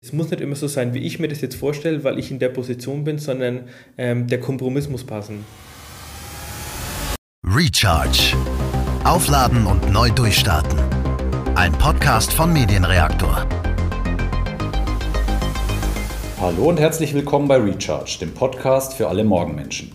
[0.00, 2.38] Es muss nicht immer so sein, wie ich mir das jetzt vorstelle, weil ich in
[2.38, 3.64] der Position bin, sondern
[3.96, 5.44] ähm, der Kompromiss muss passen.
[7.44, 8.36] Recharge.
[9.02, 10.78] Aufladen und neu durchstarten.
[11.56, 13.44] Ein Podcast von Medienreaktor.
[16.40, 19.90] Hallo und herzlich willkommen bei Recharge, dem Podcast für alle Morgenmenschen.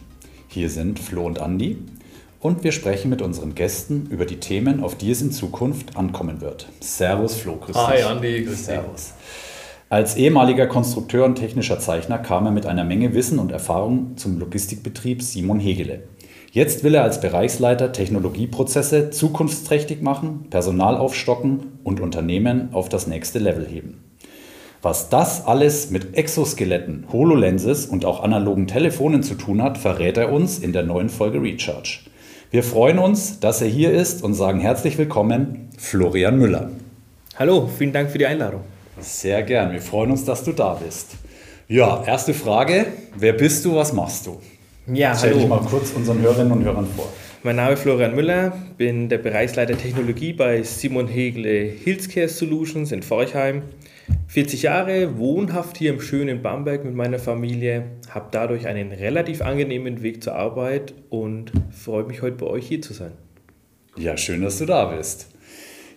[0.49, 1.77] Hier sind Flo und Andi
[2.41, 6.41] und wir sprechen mit unseren Gästen über die Themen, auf die es in Zukunft ankommen
[6.41, 6.67] wird.
[6.81, 7.87] Servus Flo, grüß dich.
[7.87, 8.65] Hi Andi, grüß dich.
[8.65, 9.13] Servus.
[9.93, 14.39] Als ehemaliger Konstrukteur und technischer Zeichner kam er mit einer Menge Wissen und Erfahrung zum
[14.39, 16.01] Logistikbetrieb Simon Hegele.
[16.51, 23.37] Jetzt will er als Bereichsleiter Technologieprozesse zukunftsträchtig machen, Personal aufstocken und Unternehmen auf das nächste
[23.37, 24.03] Level heben.
[24.81, 30.31] Was das alles mit Exoskeletten, HoloLenses und auch analogen Telefonen zu tun hat, verrät er
[30.31, 31.99] uns in der neuen Folge Recharge.
[32.49, 36.71] Wir freuen uns, dass er hier ist und sagen herzlich willkommen, Florian Müller.
[37.37, 38.61] Hallo, vielen Dank für die Einladung.
[38.99, 39.71] Sehr gern.
[39.71, 41.11] Wir freuen uns, dass du da bist.
[41.67, 42.85] Ja, erste Frage.
[43.15, 44.39] Wer bist du, was machst du?
[44.87, 45.39] Ja, Stell hallo.
[45.39, 47.07] dich mal kurz unseren Hörerinnen und Hörern vor.
[47.43, 53.03] Mein Name ist Florian Müller, bin der Bereichsleiter Technologie bei Simon Hegle Healthcare Solutions in
[53.03, 53.63] Forchheim.
[54.27, 60.01] 40 Jahre, wohnhaft hier im schönen Bamberg mit meiner Familie, habe dadurch einen relativ angenehmen
[60.03, 63.11] Weg zur Arbeit und freue mich heute bei euch hier zu sein.
[63.97, 65.27] Ja, schön, dass du da bist.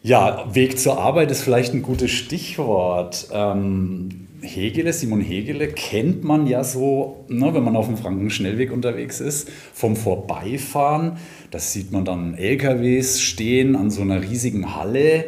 [0.07, 3.27] Ja, Weg zur Arbeit ist vielleicht ein gutes Stichwort.
[3.33, 9.19] Ähm, Hegele, Simon Hegele kennt man ja so, ne, wenn man auf dem Frankenschnellweg unterwegs
[9.19, 11.17] ist, vom Vorbeifahren.
[11.51, 15.25] Das sieht man dann LKWs stehen an so einer riesigen Halle.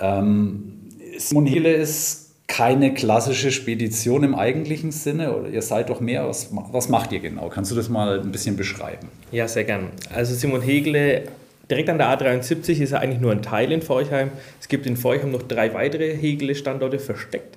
[0.00, 0.80] Ähm,
[1.18, 6.26] Simon Hegele ist keine klassische Spedition im eigentlichen Sinne, oder ihr seid doch mehr.
[6.26, 7.50] Was, was macht ihr genau?
[7.50, 9.08] Kannst du das mal ein bisschen beschreiben?
[9.30, 9.88] Ja, sehr gern.
[10.14, 11.24] Also Simon Hegele
[11.70, 14.30] Direkt an der A73 ist er eigentlich nur ein Teil in Forchheim.
[14.60, 17.56] Es gibt in Forchheim noch drei weitere Hegele-Standorte versteckt.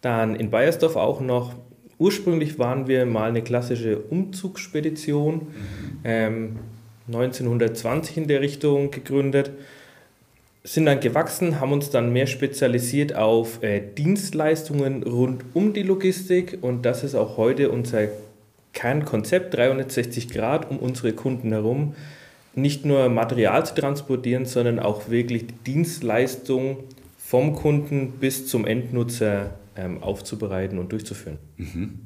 [0.00, 1.54] Dann in Bayersdorf auch noch.
[1.98, 5.48] Ursprünglich waren wir mal eine klassische Umzugsspedition,
[6.04, 6.56] ähm,
[7.08, 9.50] 1920 in der Richtung gegründet.
[10.62, 16.58] Sind dann gewachsen, haben uns dann mehr spezialisiert auf äh, Dienstleistungen rund um die Logistik
[16.60, 18.08] und das ist auch heute unser
[18.74, 21.94] Kernkonzept 360 Grad um unsere Kunden herum
[22.62, 26.78] nicht nur Material zu transportieren, sondern auch wirklich die Dienstleistung
[27.16, 31.38] vom Kunden bis zum Endnutzer ähm, aufzubereiten und durchzuführen.
[31.56, 32.00] Mhm.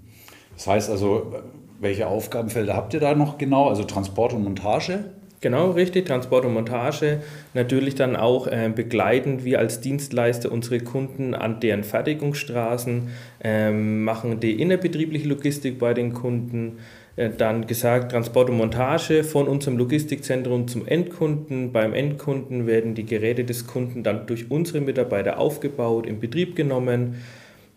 [0.54, 1.32] Das heißt also,
[1.80, 3.68] welche Aufgabenfelder habt ihr da noch genau?
[3.68, 5.04] Also Transport und Montage?
[5.42, 6.06] Genau, richtig.
[6.06, 7.20] Transport und Montage.
[7.52, 13.08] Natürlich dann auch äh, begleiten wir als Dienstleister unsere Kunden an deren Fertigungsstraßen,
[13.42, 16.78] ähm, machen die innerbetriebliche Logistik bei den Kunden,
[17.16, 21.72] dann gesagt, Transport und Montage von unserem Logistikzentrum zum Endkunden.
[21.72, 27.16] Beim Endkunden werden die Geräte des Kunden dann durch unsere Mitarbeiter aufgebaut, in Betrieb genommen,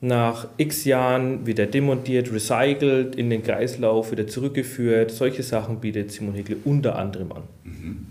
[0.02, 5.12] nach x Jahren wieder demontiert, recycelt, in den Kreislauf wieder zurückgeführt.
[5.12, 7.44] Solche Sachen bietet Simon Hegel unter anderem an.
[7.64, 8.08] Mhm.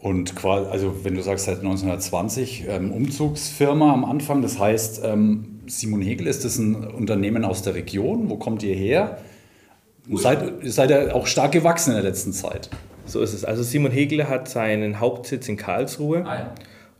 [0.00, 5.60] Und quasi, also wenn du sagst seit 1920 ähm, Umzugsfirma am Anfang, das heißt, ähm,
[5.66, 8.30] Simon Hegel, ist das ein Unternehmen aus der Region?
[8.30, 9.18] Wo kommt ihr her?
[10.14, 12.70] Seid, seid ihr auch stark gewachsen in der letzten Zeit.
[13.06, 13.44] So ist es.
[13.44, 16.54] Also Simon Hegler hat seinen Hauptsitz in Karlsruhe ah, ja.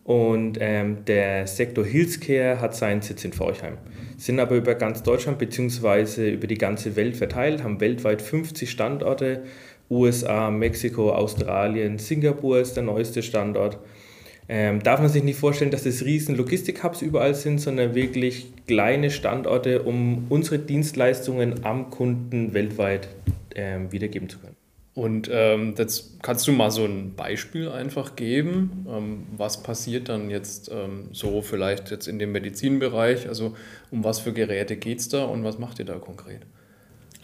[0.04, 3.78] und ähm, der Sektor Healthcare hat seinen Sitz in Forchheim.
[4.16, 6.30] Sind aber über ganz Deutschland bzw.
[6.30, 9.42] über die ganze Welt verteilt, haben weltweit 50 Standorte.
[9.88, 13.78] USA, Mexiko, Australien, Singapur ist der neueste Standort.
[14.48, 19.10] Ähm, darf man sich nicht vorstellen, dass das riesen Logistik-Hubs überall sind, sondern wirklich kleine
[19.10, 23.08] Standorte, um unsere Dienstleistungen am Kunden weltweit
[23.54, 24.56] ähm, wiedergeben zu können.
[24.94, 30.30] Und ähm, jetzt kannst du mal so ein Beispiel einfach geben, ähm, was passiert dann
[30.30, 33.54] jetzt ähm, so vielleicht jetzt in dem Medizinbereich, also
[33.90, 36.46] um was für Geräte geht es da und was macht ihr da konkret?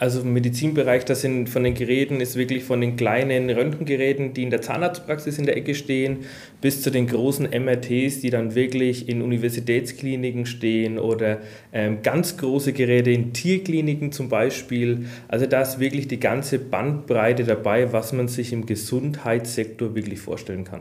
[0.02, 4.42] Also im Medizinbereich, das sind von den Geräten, ist wirklich von den kleinen Röntgengeräten, die
[4.42, 6.24] in der Zahnarztpraxis in der Ecke stehen,
[6.60, 11.38] bis zu den großen MRTs, die dann wirklich in Universitätskliniken stehen oder
[11.72, 15.06] ähm, ganz große Geräte in Tierkliniken zum Beispiel.
[15.28, 20.64] Also da ist wirklich die ganze Bandbreite dabei, was man sich im Gesundheitssektor wirklich vorstellen
[20.64, 20.80] kann.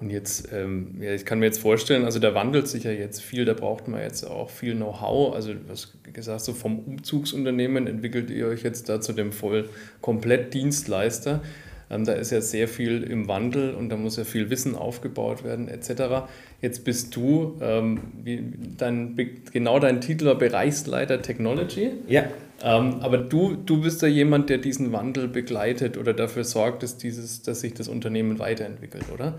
[0.00, 3.22] Und jetzt, ähm, ja, ich kann mir jetzt vorstellen, also da wandelt sich ja jetzt
[3.22, 5.34] viel, da braucht man jetzt auch viel Know-how.
[5.34, 9.68] Also was gesagt, so vom Umzugsunternehmen entwickelt ihr euch jetzt da zu dem voll
[10.00, 11.42] komplett Dienstleister.
[11.90, 15.44] Ähm, da ist ja sehr viel im Wandel und da muss ja viel Wissen aufgebaut
[15.44, 16.26] werden etc.
[16.60, 18.42] Jetzt bist du, ähm, wie,
[18.76, 19.16] dein,
[19.52, 21.90] genau dein Titel war Bereichsleiter Technology.
[22.08, 22.24] Ja.
[22.62, 26.96] Ähm, aber du, du bist ja jemand, der diesen Wandel begleitet oder dafür sorgt, dass,
[26.96, 29.34] dieses, dass sich das Unternehmen weiterentwickelt, oder?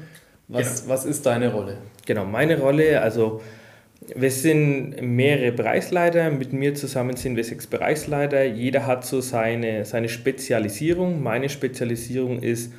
[0.47, 0.93] Was, genau.
[0.93, 1.77] was ist deine Rolle?
[2.05, 3.41] Genau, meine Rolle, also
[4.15, 8.43] Wir sind mehrere Bereichsleiter, mit mir zusammen sind wir sechs Bereichsleiter.
[8.43, 11.23] Jeder hat so seine, seine Spezialisierung.
[11.23, 12.71] Meine Spezialisierung ist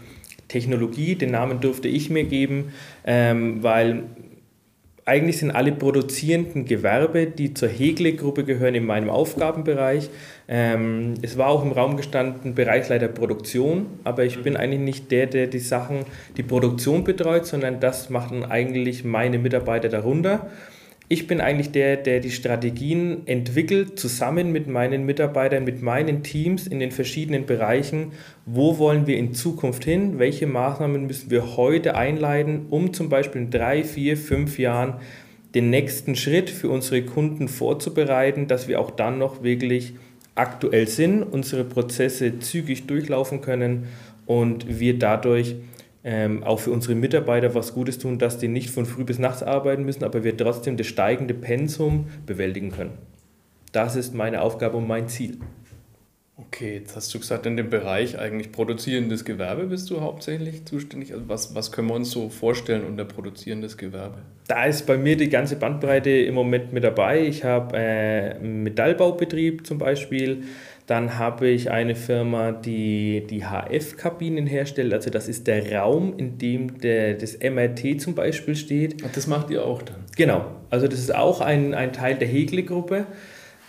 [0.46, 2.72] Technologie, den Namen durfte ich mir geben,
[3.04, 4.04] ähm, weil
[5.06, 10.10] eigentlich sind alle produzierenden Gewerbe, die zur Hegle-Gruppe gehören, in meinem Aufgabenbereich.
[10.48, 15.26] Ähm, es war auch im Raum gestanden Bereichsleiter Produktion, aber ich bin eigentlich nicht der,
[15.26, 16.00] der die Sachen,
[16.36, 20.50] die Produktion betreut, sondern das machen eigentlich meine Mitarbeiter darunter.
[21.08, 26.66] Ich bin eigentlich der, der die Strategien entwickelt, zusammen mit meinen Mitarbeitern, mit meinen Teams
[26.66, 28.10] in den verschiedenen Bereichen.
[28.44, 30.18] Wo wollen wir in Zukunft hin?
[30.18, 34.94] Welche Maßnahmen müssen wir heute einleiten, um zum Beispiel in drei, vier, fünf Jahren
[35.54, 39.94] den nächsten Schritt für unsere Kunden vorzubereiten, dass wir auch dann noch wirklich
[40.34, 43.86] aktuell sind, unsere Prozesse zügig durchlaufen können
[44.26, 45.54] und wir dadurch
[46.06, 49.42] ähm, auch für unsere Mitarbeiter was Gutes tun, dass die nicht von früh bis nachts
[49.42, 52.92] arbeiten müssen, aber wir trotzdem das steigende Pensum bewältigen können.
[53.72, 55.38] Das ist meine Aufgabe und mein Ziel.
[56.36, 61.12] Okay, jetzt hast du gesagt, in dem Bereich eigentlich produzierendes Gewerbe bist du hauptsächlich zuständig.
[61.12, 64.18] Also was, was können wir uns so vorstellen unter produzierendes Gewerbe?
[64.46, 67.26] Da ist bei mir die ganze Bandbreite im Moment mit dabei.
[67.26, 70.44] Ich habe äh, einen Metallbaubetrieb zum Beispiel,
[70.86, 74.94] dann habe ich eine Firma, die die HF-Kabinen herstellt.
[74.94, 79.02] Also das ist der Raum, in dem der, das MRT zum Beispiel steht.
[79.04, 79.96] Ach, das macht ihr auch dann?
[80.16, 80.46] Genau.
[80.70, 83.06] Also das ist auch ein, ein Teil der Hegle-Gruppe.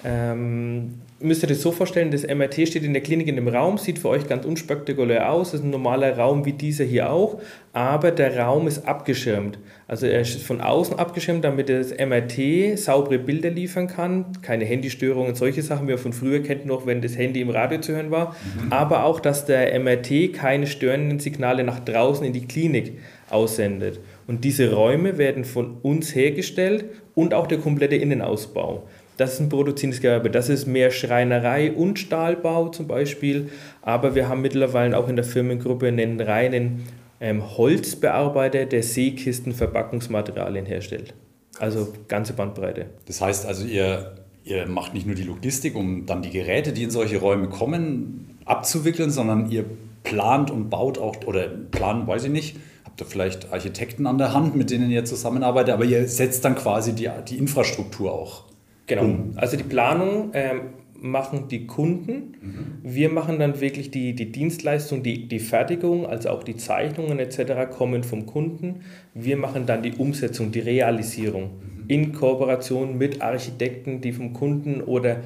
[0.05, 3.77] Ähm, müsst ihr das so vorstellen, das MRT steht in der Klinik in dem Raum,
[3.77, 7.39] sieht für euch ganz unspektakulär aus, das ist ein normaler Raum wie dieser hier auch,
[7.73, 9.57] aber der Raum ist abgeschirmt.
[9.87, 15.33] Also er ist von außen abgeschirmt, damit das MRT saubere Bilder liefern kann, keine Handystörungen,
[15.35, 18.11] solche Sachen, wie ihr von früher kennt noch, wenn das Handy im Radio zu hören
[18.11, 18.71] war, mhm.
[18.71, 22.99] aber auch, dass der MRT keine störenden Signale nach draußen in die Klinik
[23.29, 23.99] aussendet.
[24.27, 26.85] Und diese Räume werden von uns hergestellt
[27.15, 28.87] und auch der komplette Innenausbau.
[29.17, 30.29] Das ist ein produzierendes Gewerbe.
[30.29, 33.49] Das ist mehr Schreinerei und Stahlbau zum Beispiel.
[33.81, 36.83] Aber wir haben mittlerweile auch in der Firmengruppe einen reinen
[37.19, 41.15] ähm, Holzbearbeiter, der Seekisten Verpackungsmaterialien herstellt.
[41.59, 42.85] Also ganze Bandbreite.
[43.05, 46.83] Das heißt also, ihr, ihr macht nicht nur die Logistik, um dann die Geräte, die
[46.83, 49.65] in solche Räume kommen, abzuwickeln, sondern ihr
[50.03, 54.33] plant und baut auch, oder planen, weiß ich nicht, habt ihr vielleicht Architekten an der
[54.33, 58.43] Hand, mit denen ihr zusammenarbeitet, aber ihr setzt dann quasi die, die Infrastruktur auch
[58.87, 59.03] Genau.
[59.03, 59.33] Um.
[59.35, 60.61] Also die Planung ähm,
[60.99, 62.35] machen die Kunden.
[62.41, 62.77] Mhm.
[62.83, 67.69] Wir machen dann wirklich die, die Dienstleistung, die, die Fertigung, also auch die Zeichnungen etc.
[67.69, 68.81] kommen vom Kunden.
[69.13, 71.83] Wir machen dann die Umsetzung, die Realisierung mhm.
[71.87, 75.17] in Kooperation mit Architekten, die vom Kunden oder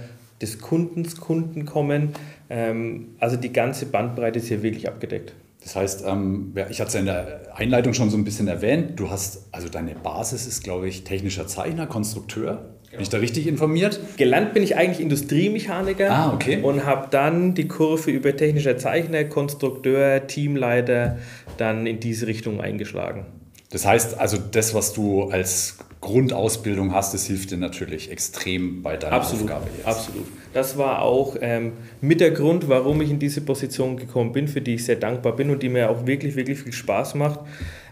[0.41, 2.09] des Kundens Kunden kommen.
[2.49, 5.33] Ähm, also die ganze Bandbreite ist hier wirklich abgedeckt.
[5.61, 9.11] Das heißt, ähm, ich hatte es in der Einleitung schon so ein bisschen erwähnt, du
[9.11, 12.73] hast, also deine Basis ist, glaube ich, technischer Zeichner, Konstrukteur.
[12.91, 13.99] Bin ich da richtig informiert?
[14.17, 16.59] Gelernt bin ich eigentlich Industriemechaniker ah, okay.
[16.61, 21.17] und habe dann die Kurve über technischer Zeichner, Konstrukteur, Teamleiter
[21.57, 23.25] dann in diese Richtung eingeschlagen.
[23.69, 28.97] Das heißt also, das, was du als Grundausbildung hast, das hilft dir natürlich extrem bei
[28.97, 29.87] deiner absolut, Aufgabe jetzt.
[29.87, 30.25] Absolut.
[30.53, 34.59] Das war auch ähm, mit der Grund, warum ich in diese Position gekommen bin, für
[34.59, 37.39] die ich sehr dankbar bin und die mir auch wirklich, wirklich viel Spaß macht.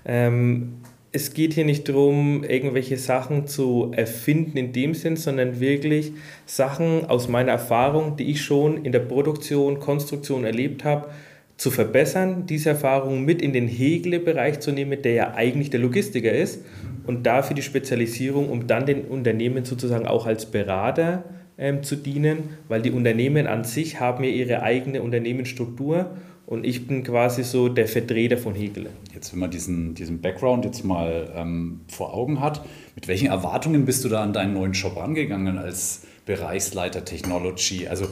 [0.05, 0.78] Ähm,
[1.11, 6.11] es geht hier nicht darum, irgendwelche Sachen zu erfinden in dem Sinn, sondern wirklich
[6.45, 11.09] Sachen aus meiner Erfahrung, die ich schon in der Produktion, Konstruktion erlebt habe,
[11.57, 16.31] zu verbessern, diese Erfahrung mit in den Hegle-Bereich zu nehmen, der ja eigentlich der Logistiker
[16.31, 16.63] ist
[17.05, 21.25] und dafür die Spezialisierung, um dann den Unternehmen sozusagen auch als Berater
[21.57, 26.11] ähm, zu dienen, weil die Unternehmen an sich haben ja ihre eigene Unternehmensstruktur
[26.49, 28.89] und ich bin quasi so der Vertreter von Hegel.
[29.13, 32.65] Jetzt, wenn man diesen, diesen Background jetzt mal ähm, vor Augen hat,
[32.95, 37.87] mit welchen Erwartungen bist du da an deinen neuen Job angegangen als Bereichsleiter Technology?
[37.87, 38.07] Also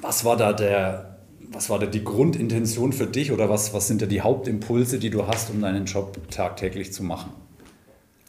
[0.00, 1.16] was war da der,
[1.52, 5.10] was war da die Grundintention für dich oder was, was sind da die Hauptimpulse, die
[5.10, 7.30] du hast, um deinen Job tagtäglich zu machen?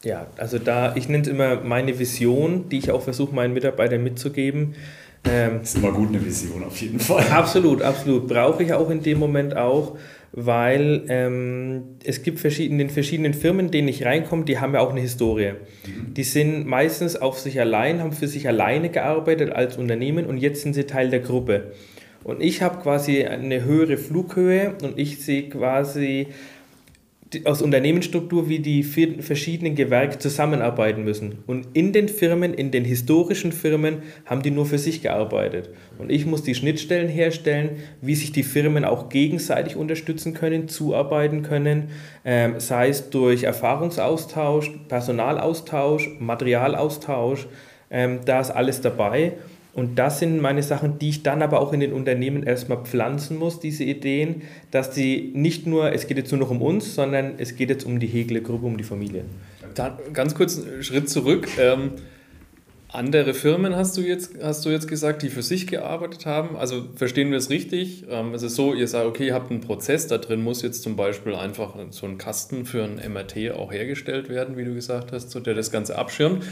[0.03, 4.03] Ja, also da, ich nenne es immer meine Vision, die ich auch versuche, meinen Mitarbeitern
[4.03, 4.75] mitzugeben.
[5.25, 7.25] Ähm, ist immer gut eine Vision auf jeden Fall.
[7.31, 8.27] Absolut, absolut.
[8.27, 9.97] Brauche ich auch in dem Moment auch,
[10.33, 14.81] weil ähm, es gibt verschiedene, in den verschiedenen Firmen, denen ich reinkomme, die haben ja
[14.81, 15.53] auch eine Historie.
[15.85, 16.13] Mhm.
[16.13, 20.61] Die sind meistens auf sich allein, haben für sich alleine gearbeitet als Unternehmen und jetzt
[20.63, 21.71] sind sie Teil der Gruppe.
[22.23, 26.27] Und ich habe quasi eine höhere Flughöhe und ich sehe quasi
[27.45, 31.39] aus Unternehmensstruktur, wie die verschiedenen Gewerke zusammenarbeiten müssen.
[31.47, 35.69] Und in den Firmen, in den historischen Firmen, haben die nur für sich gearbeitet.
[35.97, 41.43] Und ich muss die Schnittstellen herstellen, wie sich die Firmen auch gegenseitig unterstützen können, zuarbeiten
[41.43, 41.89] können,
[42.25, 47.47] ähm, sei es durch Erfahrungsaustausch, Personalaustausch, Materialaustausch,
[47.89, 49.33] ähm, da ist alles dabei.
[49.73, 53.37] Und das sind meine Sachen, die ich dann aber auch in den Unternehmen erstmal pflanzen
[53.37, 57.33] muss, diese Ideen, dass die nicht nur, es geht jetzt nur noch um uns, sondern
[57.37, 59.25] es geht jetzt um die Hegele-Gruppe, um die Familie.
[59.73, 61.47] Dann ganz kurz einen Schritt zurück.
[61.59, 61.93] Ähm,
[62.89, 66.55] andere Firmen hast du, jetzt, hast du jetzt gesagt, die für sich gearbeitet haben.
[66.55, 68.05] Also verstehen wir es richtig?
[68.07, 70.83] Ähm, es ist so, ihr sagt, okay, ihr habt einen Prozess, da drin muss jetzt
[70.83, 75.11] zum Beispiel einfach so ein Kasten für ein MRT auch hergestellt werden, wie du gesagt
[75.11, 76.43] hast, so der das Ganze abschirmt.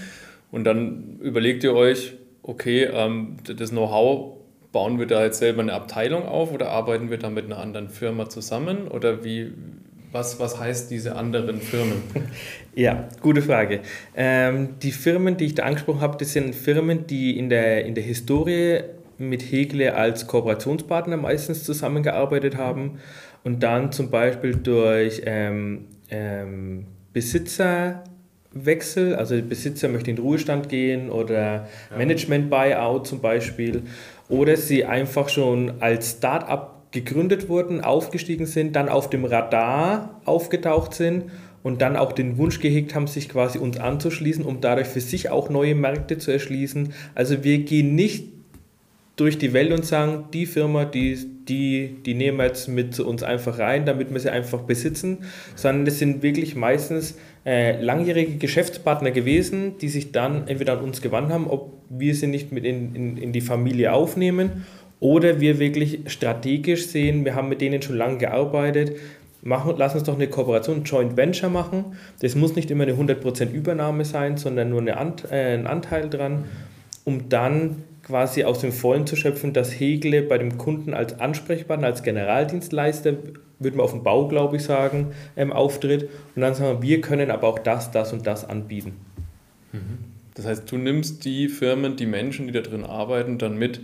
[0.51, 4.37] Und dann überlegt ihr euch, okay, ähm, das Know-how
[4.71, 7.89] bauen wir da jetzt selber eine Abteilung auf oder arbeiten wir da mit einer anderen
[7.89, 9.51] Firma zusammen oder wie,
[10.11, 12.03] was, was heißt diese anderen Firmen?
[12.73, 13.81] Ja, gute Frage.
[14.15, 17.95] Ähm, die Firmen, die ich da angesprochen habe, das sind Firmen, die in der, in
[17.95, 18.79] der Historie
[19.17, 22.99] mit Hegle als Kooperationspartner meistens zusammengearbeitet haben
[23.43, 28.05] und dann zum Beispiel durch ähm, ähm, Besitzer
[28.53, 31.97] Wechsel, also der Besitzer möchte in den Ruhestand gehen oder ja.
[31.97, 33.83] Management-Buyout zum Beispiel,
[34.27, 40.93] oder sie einfach schon als Start-up gegründet wurden, aufgestiegen sind, dann auf dem Radar aufgetaucht
[40.93, 41.25] sind
[41.63, 45.29] und dann auch den Wunsch gehegt haben, sich quasi uns anzuschließen, um dadurch für sich
[45.29, 46.93] auch neue Märkte zu erschließen.
[47.15, 48.25] Also wir gehen nicht
[49.15, 51.17] durch die Welt und sagen, die Firma, die,
[51.47, 55.19] die, die nehmen wir jetzt mit zu uns einfach rein, damit wir sie einfach besitzen,
[55.55, 61.01] sondern das sind wirklich meistens äh, langjährige Geschäftspartner gewesen, die sich dann entweder an uns
[61.01, 64.65] gewandt haben, ob wir sie nicht mit in, in, in die Familie aufnehmen
[64.99, 68.95] oder wir wirklich strategisch sehen, wir haben mit denen schon lange gearbeitet,
[69.41, 71.97] machen, lass uns doch eine Kooperation, Joint Venture machen.
[72.21, 76.09] Das muss nicht immer eine 100% Übernahme sein, sondern nur eine Ant, äh, ein Anteil
[76.09, 76.45] dran,
[77.03, 81.87] um dann quasi aus dem Vollen zu schöpfen, dass Hegle bei dem Kunden als Ansprechpartner,
[81.87, 83.13] als Generaldienstleister,
[83.59, 86.09] würde man auf dem Bau, glaube ich, sagen, ähm, auftritt.
[86.35, 88.97] Und dann sagen wir, wir können aber auch das, das und das anbieten.
[89.71, 89.99] Mhm.
[90.33, 93.79] Das heißt, du nimmst die Firmen, die Menschen, die da drin arbeiten, dann mit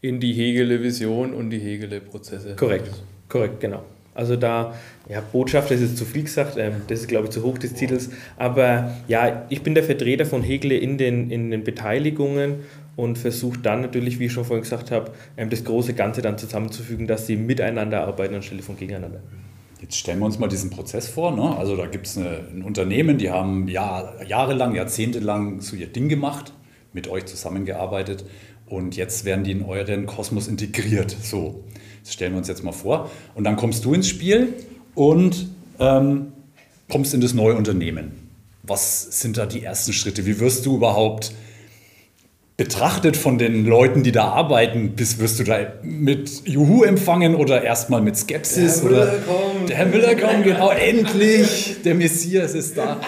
[0.00, 2.56] in die Hegele-Vision und die Hegele-Prozesse.
[2.56, 2.88] Korrekt,
[3.28, 3.82] korrekt, genau.
[4.18, 4.74] Also da,
[5.08, 7.74] ja, Botschaft, das ist zu viel gesagt, ähm, das ist, glaube ich, zu hoch des
[7.74, 8.10] Titels.
[8.36, 12.56] Aber ja, ich bin der Vertreter von Hegele in den, in den Beteiligungen
[12.96, 16.36] und versucht dann natürlich, wie ich schon vorhin gesagt habe, ähm, das große Ganze dann
[16.36, 19.20] zusammenzufügen, dass sie miteinander arbeiten anstelle von gegeneinander.
[19.80, 21.30] Jetzt stellen wir uns mal diesen Prozess vor.
[21.30, 21.56] Ne?
[21.56, 26.52] Also da gibt es ein Unternehmen, die haben Jahr, jahrelang, jahrzehntelang so ihr Ding gemacht,
[26.92, 28.24] mit euch zusammengearbeitet
[28.66, 31.16] und jetzt werden die in euren Kosmos integriert.
[31.22, 31.62] So,
[32.08, 33.10] das stellen wir uns jetzt mal vor.
[33.34, 34.54] Und dann kommst du ins Spiel
[34.94, 35.48] und
[35.78, 36.32] ähm,
[36.88, 38.12] kommst in das neue Unternehmen.
[38.62, 40.24] Was sind da die ersten Schritte?
[40.24, 41.34] Wie wirst du überhaupt
[42.56, 47.62] betrachtet von den Leuten, die da arbeiten, bist, wirst du da mit Juhu empfangen oder
[47.62, 48.80] erstmal mit Skepsis?
[48.80, 49.68] Der Herr Müller kommt.
[49.68, 53.00] Der Herr Müller kommt, genau, endlich, der Messias ist da.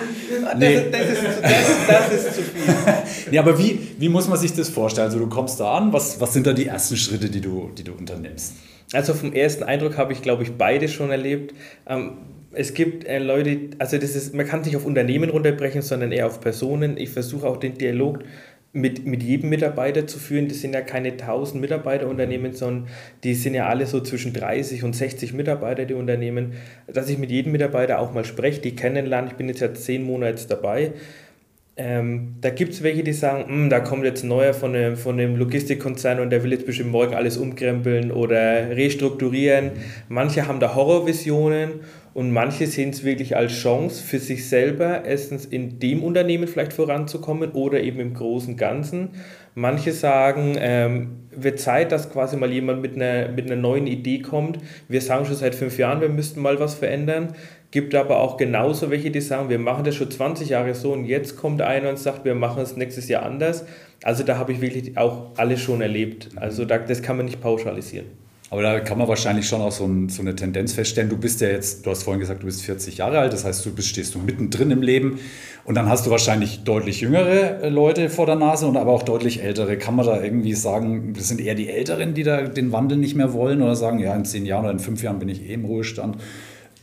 [0.58, 0.90] Nee.
[0.90, 1.52] Das, das, ist, das,
[1.88, 2.74] das, ist, zu viel.
[3.30, 5.06] nee, aber wie, wie muss man sich das vorstellen?
[5.06, 7.82] Also du kommst da an, was, was sind da die ersten Schritte, die du, die
[7.82, 8.52] du unternimmst?
[8.92, 11.54] Also vom ersten Eindruck habe ich, glaube ich, beide schon erlebt.
[11.88, 12.18] Ähm,
[12.52, 16.10] es gibt äh, Leute, also das ist, man kann es nicht auf Unternehmen runterbrechen, sondern
[16.10, 16.96] eher auf Personen.
[16.96, 18.24] Ich versuche auch den Dialog
[18.72, 20.48] mit, mit jedem Mitarbeiter zu führen.
[20.48, 22.88] Das sind ja keine 1000 Mitarbeiterunternehmen, sondern
[23.22, 26.54] die sind ja alle so zwischen 30 und 60 Mitarbeiter, die Unternehmen.
[26.86, 29.28] Dass ich mit jedem Mitarbeiter auch mal spreche, die kennenlerne.
[29.28, 30.92] Ich bin jetzt ja zehn Monate dabei.
[31.82, 34.98] Ähm, da gibt es welche, die sagen, hm, da kommt jetzt ein neuer von einem,
[34.98, 39.70] von einem Logistikkonzern und der will jetzt bestimmt morgen alles umkrempeln oder restrukturieren.
[40.10, 41.80] Manche haben da Horrorvisionen
[42.12, 46.74] und manche sehen es wirklich als Chance für sich selber, erstens in dem Unternehmen vielleicht
[46.74, 49.12] voranzukommen oder eben im großen Ganzen.
[49.54, 54.20] Manche sagen, ähm, wird Zeit, dass quasi mal jemand mit einer, mit einer neuen Idee
[54.20, 54.58] kommt.
[54.88, 57.34] Wir sagen schon seit fünf Jahren, wir müssten mal was verändern.
[57.70, 61.04] Gibt aber auch genauso welche, die sagen, wir machen das schon 20 Jahre so und
[61.04, 63.64] jetzt kommt einer und sagt, wir machen es nächstes Jahr anders.
[64.02, 66.30] Also da habe ich wirklich auch alles schon erlebt.
[66.36, 68.06] Also da, das kann man nicht pauschalisieren.
[68.52, 71.08] Aber da kann man wahrscheinlich schon auch so, ein, so, eine Tendenz feststellen.
[71.08, 73.64] Du bist ja jetzt, du hast vorhin gesagt, du bist 40 Jahre alt, das heißt,
[73.64, 75.20] du bist, stehst du mittendrin im Leben
[75.64, 79.04] und dann hast du wahrscheinlich deutlich jüngere äh, Leute vor der Nase und aber auch
[79.04, 79.78] deutlich ältere.
[79.78, 83.14] Kann man da irgendwie sagen, das sind eher die Älteren, die da den Wandel nicht
[83.14, 85.54] mehr wollen oder sagen, ja, in zehn Jahren oder in fünf Jahren bin ich eh
[85.54, 86.16] im Ruhestand.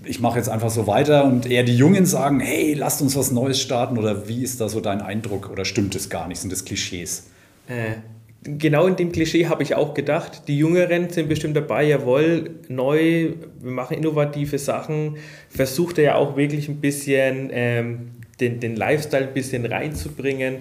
[0.07, 3.31] Ich mache jetzt einfach so weiter und eher die Jungen sagen, hey, lasst uns was
[3.31, 6.39] Neues starten oder wie ist da so dein Eindruck oder stimmt es gar nicht?
[6.39, 7.27] Sind das Klischees?
[7.67, 7.95] Äh,
[8.43, 10.43] genau in dem Klischee habe ich auch gedacht.
[10.47, 15.17] Die Jüngeren sind bestimmt dabei, jawohl, neu, wir machen innovative Sachen.
[15.49, 20.57] Versucht er ja auch wirklich ein bisschen ähm, den, den Lifestyle ein bisschen reinzubringen.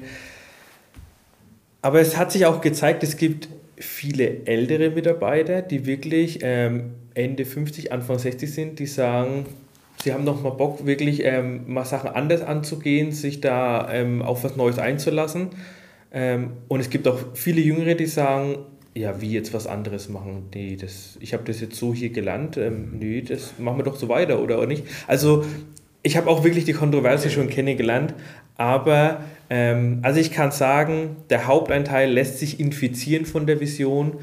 [1.83, 7.47] Aber es hat sich auch gezeigt, es gibt viele ältere Mitarbeiter, die wirklich ähm, Ende
[7.47, 9.47] 50, Anfang 60 sind, die sagen,
[10.03, 14.45] sie haben noch mal Bock, wirklich ähm, mal Sachen anders anzugehen, sich da ähm, auf
[14.45, 15.49] was Neues einzulassen.
[16.13, 18.59] Ähm, und es gibt auch viele Jüngere, die sagen,
[18.95, 20.51] ja, wie jetzt was anderes machen.
[20.55, 23.97] Nee, das, ich habe das jetzt so hier gelernt, ähm, nee, das machen wir doch
[23.97, 24.85] so weiter, oder, oder nicht?
[25.07, 25.45] Also
[26.03, 28.15] ich habe auch wirklich die Kontroverse schon kennengelernt,
[28.57, 34.19] aber ähm, also ich kann sagen, der Hauptanteil lässt sich infizieren von der Vision,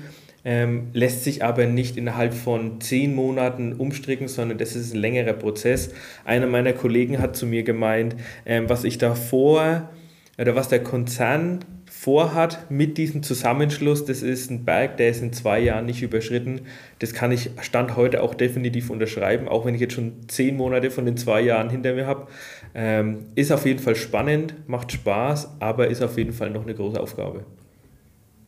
[0.46, 5.34] ähm, lässt sich aber nicht innerhalb von zehn Monaten umstricken, sondern das ist ein längerer
[5.34, 5.94] Prozess.
[6.26, 9.90] Einer meiner Kollegen hat zu mir gemeint, ähm, was ich davor
[10.38, 11.60] oder was der Konzern
[12.04, 16.62] vorhat mit diesem Zusammenschluss, das ist ein Berg, der ist in zwei Jahren nicht überschritten.
[17.00, 20.92] Das kann ich Stand heute auch definitiv unterschreiben, auch wenn ich jetzt schon zehn Monate
[20.92, 22.28] von den zwei Jahren hinter mir habe.
[22.76, 26.74] Ähm, ist auf jeden Fall spannend, macht Spaß, aber ist auf jeden Fall noch eine
[26.74, 27.46] große Aufgabe.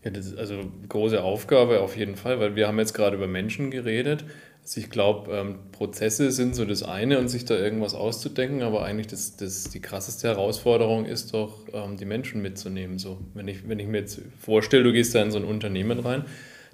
[0.05, 3.27] Ja, das ist also große Aufgabe auf jeden Fall, weil wir haben jetzt gerade über
[3.27, 4.23] Menschen geredet.
[4.61, 8.83] Also ich glaube, ähm, Prozesse sind so das eine und sich da irgendwas auszudenken, aber
[8.83, 12.99] eigentlich das, das, die krasseste Herausforderung ist doch, ähm, die Menschen mitzunehmen.
[12.99, 15.99] So, wenn, ich, wenn ich mir jetzt vorstelle, du gehst da in so ein Unternehmen
[15.99, 16.25] rein,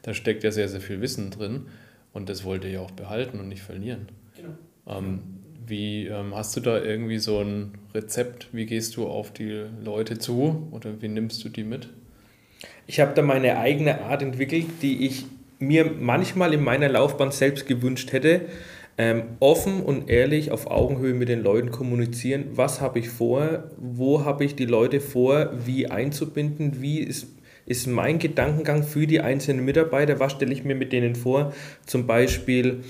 [0.02, 1.68] da steckt ja sehr, sehr viel Wissen drin
[2.12, 4.10] und das wollt ihr ja auch behalten und nicht verlieren.
[4.36, 4.98] Genau.
[4.98, 5.20] Ähm,
[5.66, 8.50] wie ähm, hast du da irgendwie so ein Rezept?
[8.52, 11.88] Wie gehst du auf die Leute zu oder wie nimmst du die mit?
[12.92, 15.26] Ich habe da meine eigene Art entwickelt, die ich
[15.60, 18.42] mir manchmal in meiner Laufbahn selbst gewünscht hätte,
[18.98, 24.26] ähm, offen und ehrlich auf Augenhöhe mit den Leuten kommunizieren, was habe ich vor, wo
[24.26, 27.28] habe ich die Leute vor, wie einzubinden, wie ist,
[27.66, 31.54] ist mein Gedankengang für die einzelnen Mitarbeiter, was stelle ich mir mit denen vor,
[31.86, 32.82] zum Beispiel,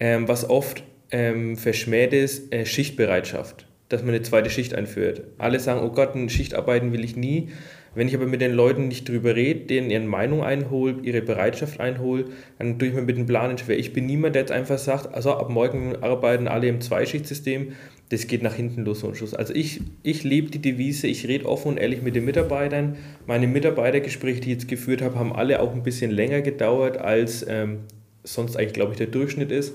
[0.00, 0.82] ähm, was oft
[1.12, 5.22] ähm, verschmäht ist, äh, Schichtbereitschaft, dass man eine zweite Schicht einführt.
[5.38, 7.50] Alle sagen, oh Gott, ein Schichtarbeiten will ich nie.
[7.94, 11.78] Wenn ich aber mit den Leuten nicht drüber rede, denen ihre Meinung einhole, ihre Bereitschaft
[11.78, 12.24] einhole,
[12.58, 13.78] dann tue ich mir mit dem Plan schwer.
[13.78, 17.72] Ich bin niemand, der jetzt einfach sagt, also ab morgen arbeiten alle im Zweischichtsystem,
[18.08, 19.32] das geht nach hinten los und Schluss.
[19.32, 22.96] Also ich, ich lebe die Devise, ich rede offen und ehrlich mit den Mitarbeitern.
[23.26, 27.46] Meine Mitarbeitergespräche, die ich jetzt geführt habe, haben alle auch ein bisschen länger gedauert, als
[27.48, 27.80] ähm,
[28.24, 29.74] sonst eigentlich, glaube ich, der Durchschnitt ist.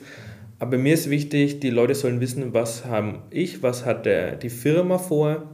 [0.59, 4.49] Aber mir ist wichtig, die Leute sollen wissen, was haben ich, was hat der, die
[4.49, 5.47] Firma vor,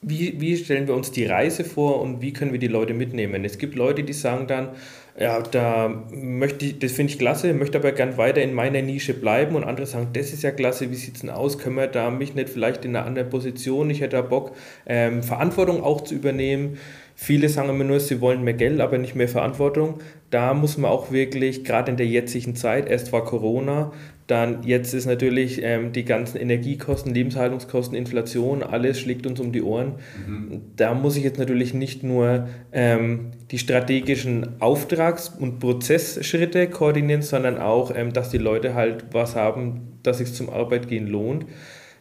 [0.00, 3.44] wie, wie stellen wir uns die Reise vor und wie können wir die Leute mitnehmen?
[3.44, 4.70] Es gibt Leute, die sagen dann,
[5.18, 9.14] ja, da möchte ich, das finde ich klasse, möchte aber gern weiter in meiner Nische
[9.14, 11.58] bleiben und andere sagen, das ist ja klasse, wie sieht es denn aus?
[11.58, 13.90] Können wir da mich nicht vielleicht in einer anderen Position?
[13.90, 14.54] Ich hätte da Bock,
[14.86, 16.78] ähm, Verantwortung auch zu übernehmen.
[17.16, 19.98] Viele sagen immer nur, sie wollen mehr Geld, aber nicht mehr Verantwortung.
[20.30, 23.92] Da muss man auch wirklich, gerade in der jetzigen Zeit, erst war Corona,
[24.28, 29.62] dann jetzt ist natürlich ähm, die ganzen Energiekosten, Lebenshaltungskosten, Inflation, alles schlägt uns um die
[29.62, 29.94] Ohren.
[30.26, 30.60] Mhm.
[30.76, 37.56] Da muss ich jetzt natürlich nicht nur ähm, die strategischen Auftrags- und Prozessschritte koordinieren, sondern
[37.56, 41.46] auch, ähm, dass die Leute halt was haben, dass sich zum Arbeitgehen lohnt.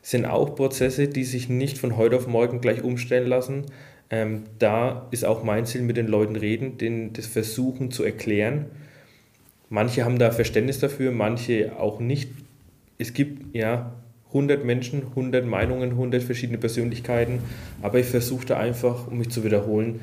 [0.01, 3.67] Das sind auch Prozesse, die sich nicht von heute auf morgen gleich umstellen lassen.
[4.09, 8.65] Ähm, da ist auch mein Ziel, mit den Leuten reden, denen das versuchen zu erklären.
[9.69, 12.29] Manche haben da Verständnis dafür, manche auch nicht.
[12.97, 13.93] Es gibt ja
[14.29, 17.39] 100 Menschen, 100 Meinungen, 100 verschiedene Persönlichkeiten,
[17.81, 20.01] aber ich versuche da einfach, um mich zu wiederholen,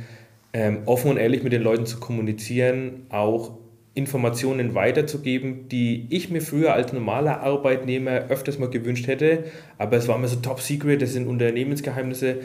[0.53, 3.59] ähm, offen und ehrlich mit den Leuten zu kommunizieren, auch
[3.95, 9.45] Informationen weiterzugeben, die ich mir früher als normaler Arbeitnehmer öfters mal gewünscht hätte,
[9.79, 12.39] aber es war mir so top secret, das sind Unternehmensgeheimnisse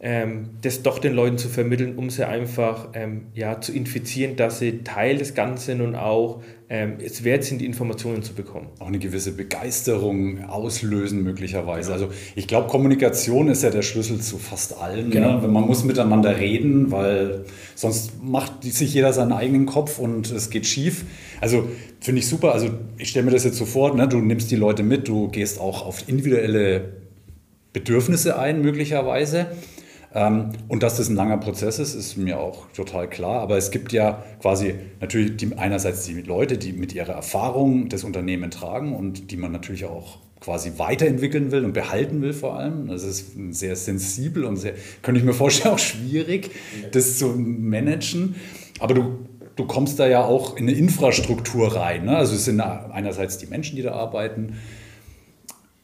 [0.00, 4.60] ähm, das doch den Leuten zu vermitteln, um sie einfach ähm, ja, zu infizieren, dass
[4.60, 8.68] sie Teil des Ganzen und auch ähm, es wert sind, die Informationen zu bekommen.
[8.78, 11.92] Auch eine gewisse Begeisterung auslösen möglicherweise.
[11.92, 12.04] Genau.
[12.04, 15.10] Also ich glaube, Kommunikation ist ja der Schlüssel zu fast allen.
[15.10, 15.40] Genau.
[15.40, 15.48] Ne?
[15.48, 20.66] Man muss miteinander reden, weil sonst macht sich jeder seinen eigenen Kopf und es geht
[20.66, 21.06] schief.
[21.40, 22.52] Also finde ich super.
[22.52, 24.06] Also ich stelle mir das jetzt so vor, ne?
[24.06, 26.98] du nimmst die Leute mit, du gehst auch auf individuelle
[27.72, 29.46] Bedürfnisse ein möglicherweise.
[30.14, 33.40] Ähm, und dass das ein langer Prozess ist, ist mir auch total klar.
[33.40, 38.04] Aber es gibt ja quasi natürlich die, einerseits die Leute, die mit ihrer Erfahrung das
[38.04, 42.88] Unternehmen tragen und die man natürlich auch quasi weiterentwickeln will und behalten will vor allem.
[42.88, 46.50] Das ist sehr sensibel und sehr, könnte ich mir vorstellen, auch schwierig,
[46.92, 48.36] das zu managen.
[48.78, 49.18] Aber du,
[49.56, 52.04] du kommst da ja auch in eine Infrastruktur rein.
[52.04, 52.16] Ne?
[52.16, 54.54] Also es sind einerseits die Menschen, die da arbeiten,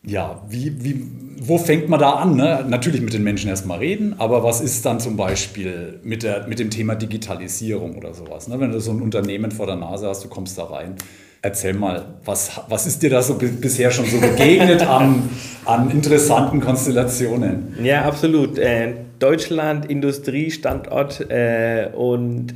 [0.07, 1.07] ja, wie, wie,
[1.41, 2.37] wo fängt man da an?
[2.37, 2.65] Ne?
[2.69, 6.59] Natürlich mit den Menschen erstmal reden, aber was ist dann zum Beispiel mit, der, mit
[6.59, 8.49] dem Thema Digitalisierung oder sowas?
[8.49, 8.61] Ne?
[8.61, 10.97] Wenn du so ein Unternehmen vor der Nase hast, du kommst da rein.
[11.43, 15.29] Erzähl mal, was, was ist dir da so bisher schon so begegnet an,
[15.67, 17.75] an interessanten Konstellationen?
[17.83, 18.59] Ja, absolut.
[18.59, 22.55] Äh, Deutschland, Industriestandort äh, und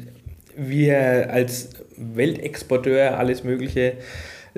[0.56, 3.94] wir als Weltexporteur alles Mögliche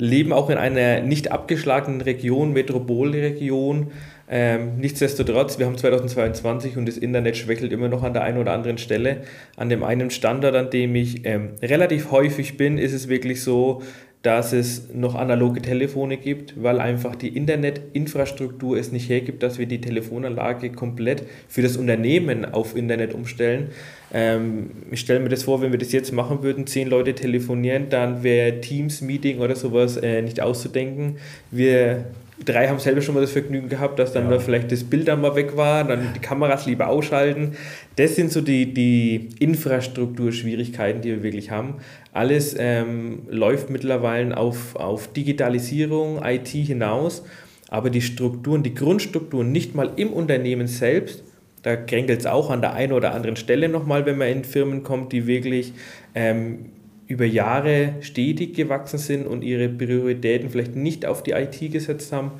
[0.00, 3.92] leben auch in einer nicht abgeschlagenen Region, Metropolregion.
[4.32, 8.52] Ähm, nichtsdestotrotz, wir haben 2022 und das Internet schwächelt immer noch an der einen oder
[8.52, 9.22] anderen Stelle.
[9.56, 13.82] An dem einen Standort, an dem ich ähm, relativ häufig bin, ist es wirklich so,
[14.22, 19.64] dass es noch analoge Telefone gibt, weil einfach die Internetinfrastruktur es nicht hergibt, dass wir
[19.64, 23.68] die Telefonanlage komplett für das Unternehmen auf Internet umstellen.
[24.12, 27.88] Ähm, ich stelle mir das vor, wenn wir das jetzt machen würden, zehn Leute telefonieren,
[27.88, 31.16] dann wäre Teams-Meeting oder sowas äh, nicht auszudenken.
[31.50, 32.04] Wir
[32.44, 34.30] drei haben selber schon mal das Vergnügen gehabt, dass dann ja.
[34.30, 37.56] da vielleicht das Bild einmal weg war, dann die Kameras lieber ausschalten.
[37.96, 41.74] Das sind so die, die Infrastrukturschwierigkeiten, die wir wirklich haben.
[42.12, 47.24] Alles ähm, läuft mittlerweile auf, auf Digitalisierung, IT hinaus,
[47.68, 51.22] aber die Strukturen, die Grundstrukturen nicht mal im Unternehmen selbst,
[51.62, 54.82] da kränkelt es auch an der einen oder anderen Stelle nochmal, wenn man in Firmen
[54.82, 55.74] kommt, die wirklich
[56.14, 56.70] ähm,
[57.10, 62.32] über Jahre stetig gewachsen sind und ihre Prioritäten vielleicht nicht auf die IT gesetzt haben.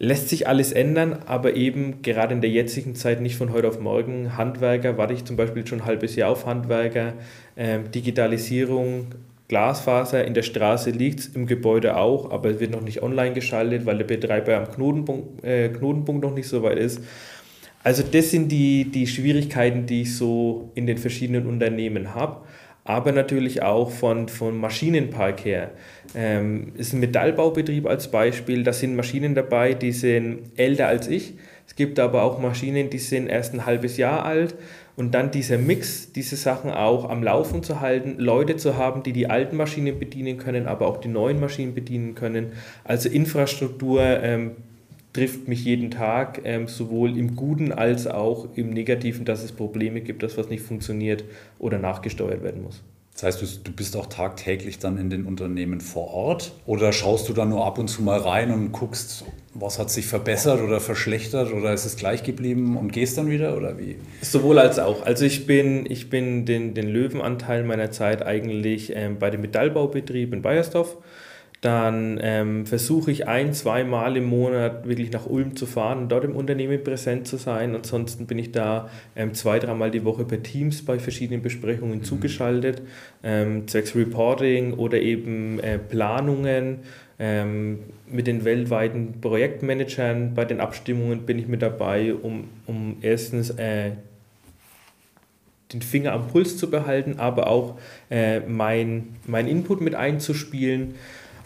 [0.00, 3.80] Lässt sich alles ändern, aber eben gerade in der jetzigen Zeit nicht von heute auf
[3.80, 4.36] morgen.
[4.36, 7.14] Handwerker, warte ich zum Beispiel schon ein halbes Jahr auf Handwerker,
[7.54, 9.06] äh, Digitalisierung,
[9.46, 13.32] Glasfaser in der Straße liegt es, im Gebäude auch, aber es wird noch nicht online
[13.32, 17.00] geschaltet, weil der Betreiber am Knotenpunkt, äh, Knotenpunkt noch nicht so weit ist.
[17.82, 22.42] Also das sind die, die Schwierigkeiten, die ich so in den verschiedenen Unternehmen habe
[22.88, 25.72] aber natürlich auch von, von Maschinenpark her.
[26.14, 31.34] Ähm, ist ein Metallbaubetrieb als Beispiel, da sind Maschinen dabei, die sind älter als ich.
[31.66, 34.54] Es gibt aber auch Maschinen, die sind erst ein halbes Jahr alt.
[34.96, 39.12] Und dann dieser Mix, diese Sachen auch am Laufen zu halten, Leute zu haben, die
[39.12, 42.52] die alten Maschinen bedienen können, aber auch die neuen Maschinen bedienen können.
[42.84, 44.52] Also Infrastruktur ähm,
[45.12, 50.00] trifft mich jeden Tag, ähm, sowohl im Guten als auch im Negativen, dass es Probleme
[50.00, 51.24] gibt, dass was nicht funktioniert
[51.58, 52.82] oder nachgesteuert werden muss.
[53.18, 57.32] Das heißt, du, bist auch tagtäglich dann in den Unternehmen vor Ort oder schaust du
[57.32, 61.52] dann nur ab und zu mal rein und guckst, was hat sich verbessert oder verschlechtert
[61.52, 63.96] oder ist es gleich geblieben und gehst dann wieder oder wie?
[64.22, 65.04] Sowohl als auch.
[65.04, 70.32] Also ich bin, ich bin den, den Löwenanteil meiner Zeit eigentlich ähm, bei dem Metallbaubetrieb
[70.32, 70.96] in Bayersdorf
[71.60, 76.08] dann ähm, versuche ich ein, zwei Mal im Monat wirklich nach Ulm zu fahren und
[76.08, 77.74] dort im Unternehmen präsent zu sein.
[77.74, 82.04] Ansonsten bin ich da ähm, zwei, dreimal die Woche per Teams bei verschiedenen Besprechungen mhm.
[82.04, 82.82] zugeschaltet,
[83.24, 86.80] ähm, zwecks Reporting oder eben äh, Planungen.
[87.20, 93.50] Ähm, mit den weltweiten Projektmanagern bei den Abstimmungen bin ich mit dabei, um, um erstens
[93.50, 93.90] äh,
[95.72, 97.78] den Finger am Puls zu behalten, aber auch
[98.10, 100.94] äh, mein, mein Input mit einzuspielen.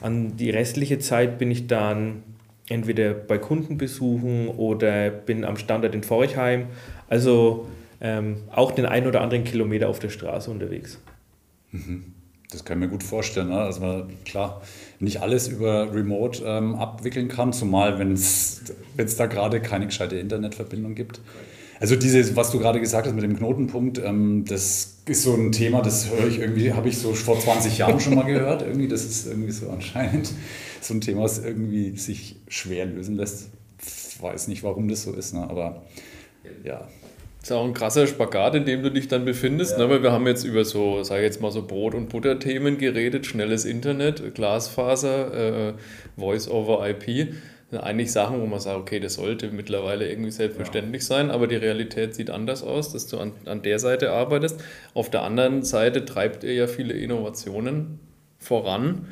[0.02, 2.22] An die restliche Zeit bin ich dann
[2.68, 6.66] entweder bei Kundenbesuchen oder bin am Standort in Forchheim.
[7.08, 7.68] Also
[8.00, 10.98] ähm, auch den ein oder anderen Kilometer auf der Straße unterwegs.
[11.70, 12.14] Mhm.
[12.50, 13.56] Das kann ich mir gut vorstellen, ne?
[13.56, 14.60] dass man klar
[15.00, 18.62] nicht alles über Remote ähm, abwickeln kann, zumal wenn es
[19.16, 21.20] da gerade keine gescheite Internetverbindung gibt.
[21.82, 25.50] Also dieses, was du gerade gesagt hast mit dem Knotenpunkt, ähm, das ist so ein
[25.50, 28.62] Thema, das höre ich irgendwie, habe ich so vor 20 Jahren schon mal gehört.
[28.66, 30.30] Irgendwie, das ist irgendwie so anscheinend
[30.80, 33.50] so ein Thema, das irgendwie sich schwer lösen lässt.
[33.84, 35.42] Ich weiß nicht, warum das so ist, ne?
[35.50, 35.82] aber
[36.62, 36.86] ja.
[37.40, 39.78] Das ist auch ein krasser Spagat, in dem du dich dann befindest, ja.
[39.78, 39.90] ne?
[39.90, 43.26] weil wir haben jetzt über so, sage ich jetzt mal so Brot- und Butter-Themen geredet,
[43.26, 45.72] schnelles Internet, Glasfaser, äh,
[46.16, 46.46] Voice
[47.72, 51.08] IP eigentlich Sachen, wo man sagt, okay, das sollte mittlerweile irgendwie selbstverständlich ja.
[51.08, 54.62] sein, aber die Realität sieht anders aus, dass du an, an der Seite arbeitest.
[54.94, 57.98] Auf der anderen Seite treibt ihr ja viele Innovationen
[58.38, 59.08] voran,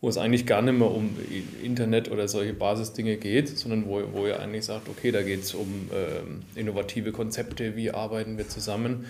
[0.00, 1.16] wo es eigentlich gar nicht mehr um
[1.62, 5.54] Internet oder solche Basisdinge geht, sondern wo, wo ihr eigentlich sagt, okay, da geht es
[5.54, 9.06] um ähm, innovative Konzepte, wie arbeiten wir zusammen.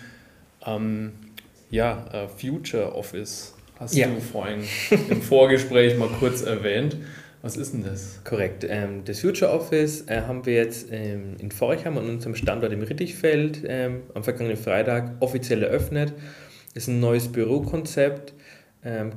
[0.64, 1.12] Ähm,
[1.70, 4.08] ja, äh, Future Office hast ja.
[4.08, 4.62] du vorhin
[5.10, 6.96] im Vorgespräch mal kurz erwähnt.
[7.46, 8.18] Was ist denn das?
[8.24, 8.66] Korrekt.
[8.68, 12.82] Ähm, das Future Office äh, haben wir jetzt ähm, in Forchheim an unserem Standort im
[12.82, 16.12] Rittichfeld ähm, am vergangenen Freitag offiziell eröffnet.
[16.74, 18.34] Das ist ein neues Bürokonzept.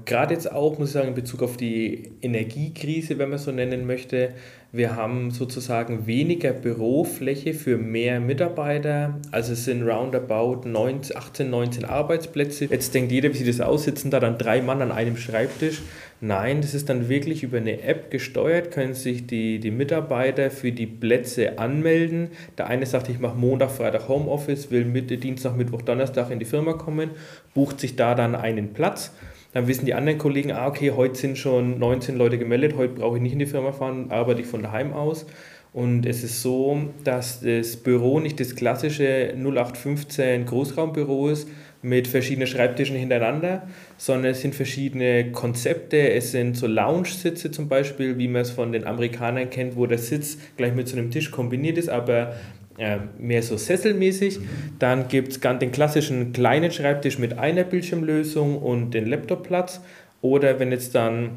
[0.06, 3.86] Gerade jetzt auch, muss ich sagen, in Bezug auf die Energiekrise, wenn man so nennen
[3.86, 4.34] möchte,
[4.72, 9.20] Wir haben sozusagen weniger Bürofläche für mehr Mitarbeiter.
[9.32, 12.66] Also es sind roundabout 19, 18, 19 Arbeitsplätze.
[12.66, 13.86] Jetzt denkt jeder, wie sieht das aus?
[13.86, 15.82] Sitzen da dann drei Mann an einem Schreibtisch?
[16.22, 20.72] Nein, das ist dann wirklich über eine App gesteuert, können sich die, die Mitarbeiter für
[20.72, 22.30] die Plätze anmelden.
[22.60, 26.46] Der eine sagt, ich mache Montag, Freitag Homeoffice, will Mitte, Dienstag, Mittwoch, Donnerstag in die
[26.46, 27.10] Firma kommen,
[27.56, 29.14] bucht sich da dann einen Platz.
[29.52, 33.18] Dann wissen die anderen Kollegen, ah, okay, heute sind schon 19 Leute gemeldet, heute brauche
[33.18, 35.26] ich nicht in die Firma fahren, arbeite ich von daheim aus.
[35.72, 41.48] Und es ist so, dass das Büro nicht das klassische 0815 Großraumbüro ist,
[41.82, 46.12] mit verschiedenen Schreibtischen hintereinander, sondern es sind verschiedene Konzepte.
[46.12, 49.98] Es sind so Lounge-Sitze zum Beispiel, wie man es von den Amerikanern kennt, wo der
[49.98, 52.34] Sitz gleich mit so einem Tisch kombiniert ist, aber
[52.80, 54.40] äh, mehr so sesselmäßig.
[54.80, 59.82] Dann gibt es den klassischen kleinen Schreibtisch mit einer Bildschirmlösung und den Laptopplatz.
[60.22, 61.32] Oder wenn jetzt dann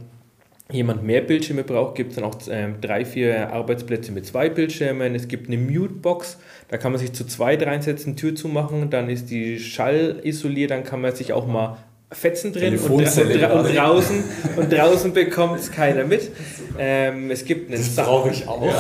[0.71, 5.15] jemand mehr Bildschirme braucht, gibt es dann auch äh, drei, vier Arbeitsplätze mit zwei Bildschirmen.
[5.15, 9.31] Es gibt eine Mute-Box, da kann man sich zu zweit reinsetzen, Tür zumachen, dann ist
[9.31, 11.77] die Schall isoliert, dann kann man sich auch mal
[12.13, 14.25] Fetzen drin und, und, und, draußen,
[14.57, 16.31] und draußen bekommt es keiner mit.
[16.79, 18.63] Ähm, es gibt einen das brauche ich auch.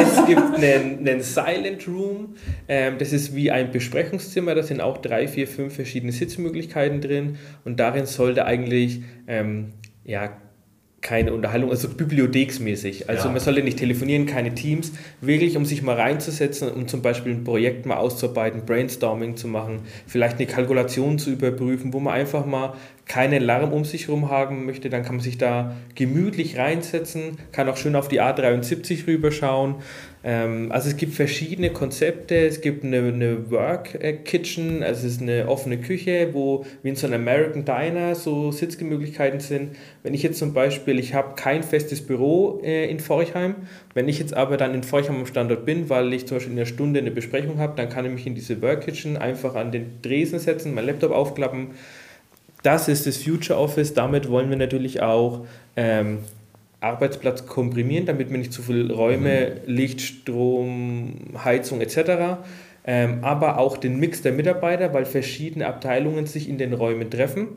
[0.00, 2.36] es gibt einen, einen Silent Room,
[2.68, 7.38] ähm, das ist wie ein Besprechungszimmer, da sind auch drei, vier, fünf verschiedene Sitzmöglichkeiten drin
[7.64, 9.72] und darin sollte eigentlich ähm,
[10.04, 10.30] ja,
[11.06, 13.08] keine Unterhaltung, also bibliotheksmäßig.
[13.08, 13.30] Also ja.
[13.30, 17.44] man sollte nicht telefonieren, keine Teams, wirklich um sich mal reinzusetzen, um zum Beispiel ein
[17.44, 22.74] Projekt mal auszuarbeiten, Brainstorming zu machen, vielleicht eine Kalkulation zu überprüfen, wo man einfach mal
[23.06, 27.68] keine Lärm um sich herum haben möchte, dann kann man sich da gemütlich reinsetzen, kann
[27.68, 29.76] auch schön auf die A73 rüberschauen.
[30.28, 35.22] Ähm, also es gibt verschiedene Konzepte, es gibt eine, eine Work Kitchen, also es ist
[35.22, 39.76] eine offene Küche, wo wie in so einem American Diner so Sitzgemöglichkeiten sind.
[40.02, 43.54] Wenn ich jetzt zum Beispiel, ich habe kein festes Büro äh, in Forchheim,
[43.94, 46.58] wenn ich jetzt aber dann in Forchheim am Standort bin, weil ich zum Beispiel in
[46.58, 49.70] einer Stunde eine Besprechung habe, dann kann ich mich in diese Work Kitchen einfach an
[49.70, 51.68] den Dresen setzen, mein Laptop aufklappen,
[52.64, 53.94] das ist das Future Office.
[53.94, 56.18] Damit wollen wir natürlich auch ähm,
[56.86, 59.74] Arbeitsplatz komprimieren, damit wir nicht zu viele Räume, mhm.
[59.74, 62.38] Licht, Strom, Heizung etc.
[62.86, 67.48] Ähm, aber auch den Mix der Mitarbeiter, weil verschiedene Abteilungen sich in den Räumen treffen.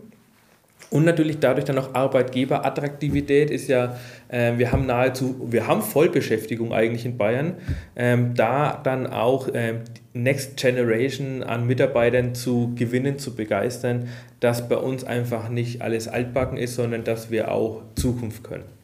[0.92, 3.98] Und natürlich dadurch dann auch Arbeitgeberattraktivität ist ja,
[4.30, 7.56] äh, wir haben nahezu, wir haben Vollbeschäftigung eigentlich in Bayern,
[7.96, 9.82] ähm, da dann auch ähm,
[10.14, 14.08] Next Generation an Mitarbeitern zu gewinnen, zu begeistern,
[14.40, 18.79] dass bei uns einfach nicht alles altbacken ist, sondern dass wir auch Zukunft können.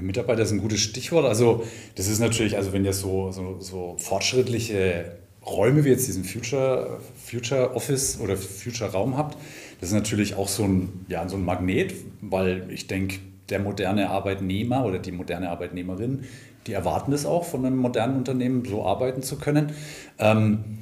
[0.00, 1.26] Ja, Mitarbeiter ist ein gutes Stichwort.
[1.26, 6.24] Also das ist natürlich, also wenn ihr so, so, so fortschrittliche Räume wie jetzt diesen
[6.24, 9.36] Future, Future Office oder Future Raum habt,
[9.80, 14.10] das ist natürlich auch so ein, ja, so ein Magnet, weil ich denke, der moderne
[14.10, 16.20] Arbeitnehmer oder die moderne Arbeitnehmerin,
[16.66, 19.72] die erwarten das auch von einem modernen Unternehmen, so arbeiten zu können.
[20.18, 20.78] Ähm,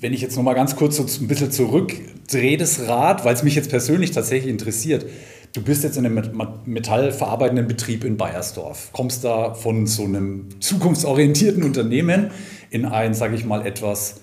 [0.00, 3.42] wenn ich jetzt noch mal ganz kurz so ein bisschen zurückdrehe das Rad, weil es
[3.42, 5.06] mich jetzt persönlich tatsächlich interessiert.
[5.52, 6.22] Du bist jetzt in einem
[6.64, 12.30] metallverarbeitenden Betrieb in Bayersdorf, kommst da von so einem zukunftsorientierten Unternehmen
[12.70, 14.20] in ein, sage ich mal, etwas,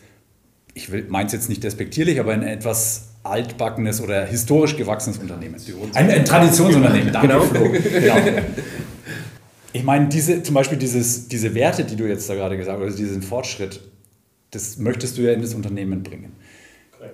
[0.74, 5.56] ich meine es jetzt nicht despektierlich, aber in etwas altbackenes oder historisch gewachsenes Unternehmen.
[5.94, 7.42] Ein, ein Traditionsunternehmen, danke genau.
[7.42, 7.70] Flo.
[7.70, 8.16] Genau.
[9.72, 12.86] Ich meine, diese, zum Beispiel dieses, diese Werte, die du jetzt da gerade gesagt hast,
[12.86, 13.82] also diesen Fortschritt,
[14.50, 16.32] das möchtest du ja in das Unternehmen bringen.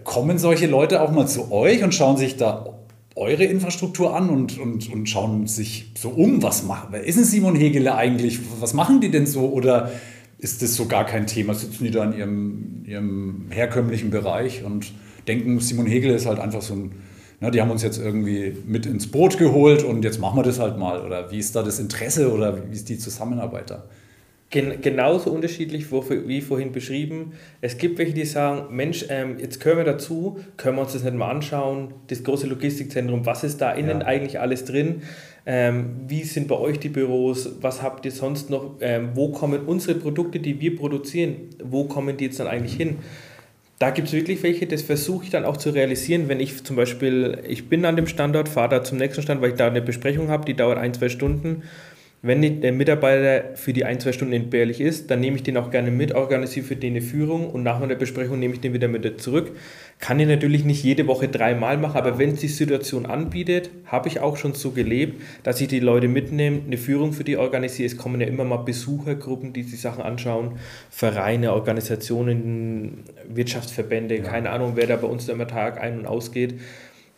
[0.06, 2.75] Kommen solche Leute auch mal zu euch und schauen sich da
[3.16, 7.24] eure Infrastruktur an und, und, und schauen sich so um, was machen, wer ist denn
[7.24, 9.92] Simon Hegele eigentlich, was machen die denn so oder
[10.38, 14.92] ist das so gar kein Thema, sitzen die da in ihrem, ihrem herkömmlichen Bereich und
[15.28, 16.92] denken, Simon Hegel ist halt einfach so ein,
[17.40, 20.60] ne, die haben uns jetzt irgendwie mit ins Boot geholt und jetzt machen wir das
[20.60, 21.02] halt mal.
[21.02, 23.84] Oder wie ist da das Interesse oder wie ist die Zusammenarbeit da?
[24.52, 27.34] Gen genauso unterschiedlich wie vorhin beschrieben.
[27.62, 31.04] Es gibt welche, die sagen, Mensch, ähm, jetzt können wir dazu, können wir uns das
[31.04, 34.06] nicht mal anschauen, das große Logistikzentrum, was ist da innen ja.
[34.06, 35.02] eigentlich alles drin?
[35.48, 37.50] Ähm, wie sind bei euch die Büros?
[37.62, 38.76] Was habt ihr sonst noch?
[38.82, 42.98] Ähm, wo kommen unsere Produkte, die wir produzieren, wo kommen die jetzt dann eigentlich hin?
[43.80, 46.76] da gibt es wirklich welche, das versuche ich dann auch zu realisieren, wenn ich zum
[46.76, 49.82] Beispiel, ich bin an dem Standort, fahre da zum nächsten Stand, weil ich da eine
[49.82, 51.64] Besprechung habe, die dauert ein, zwei Stunden.
[52.28, 55.70] Wenn der Mitarbeiter für die ein, zwei Stunden entbehrlich ist, dann nehme ich den auch
[55.70, 58.88] gerne mit, organisiere für den eine Führung und nach meiner Besprechung nehme ich den wieder
[58.88, 59.52] mit zurück.
[60.00, 64.08] Kann ich natürlich nicht jede Woche dreimal machen, aber wenn es die Situation anbietet, habe
[64.08, 67.86] ich auch schon so gelebt, dass ich die Leute mitnehme, eine Führung für die organisiere.
[67.86, 70.54] Es kommen ja immer mal Besuchergruppen, die sich Sachen anschauen,
[70.90, 74.24] Vereine, Organisationen, Wirtschaftsverbände, ja.
[74.24, 76.56] keine Ahnung, wer da bei uns immer Tag ein- und ausgeht.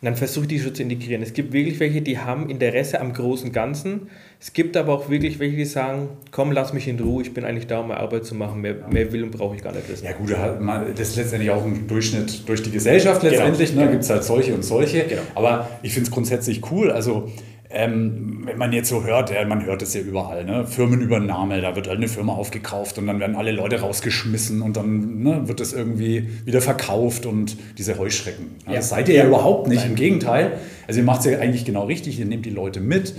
[0.01, 1.23] dann versuche ich die schon zu integrieren.
[1.23, 4.09] Es gibt wirklich welche, die haben Interesse am großen Ganzen.
[4.39, 7.43] Es gibt aber auch wirklich welche, die sagen, komm, lass mich in Ruhe, ich bin
[7.43, 8.61] eigentlich da, um meine Arbeit zu machen.
[8.61, 10.05] Mehr, mehr will und brauche ich gar nicht wissen.
[10.05, 13.71] Ja gut, das ist letztendlich auch ein Durchschnitt durch die Gesellschaft letztendlich.
[13.71, 13.81] Genau.
[13.81, 13.87] Ne?
[13.87, 15.05] Da gibt es halt solche und solche.
[15.05, 15.21] Genau.
[15.33, 16.91] Aber ich finde es grundsätzlich cool.
[16.91, 17.29] Also
[17.69, 20.65] ähm, wenn man jetzt so hört, ja, man hört es ja überall, ne?
[20.65, 25.21] Firmenübernahme, da wird halt eine Firma aufgekauft und dann werden alle Leute rausgeschmissen und dann
[25.21, 28.55] ne, wird es irgendwie wieder verkauft und diese Heuschrecken.
[28.67, 29.89] Ja, das seid ihr ja überhaupt nicht, Nein.
[29.89, 30.53] im Gegenteil.
[30.87, 33.15] Also ihr macht es ja eigentlich genau richtig, ihr nehmt die Leute mit,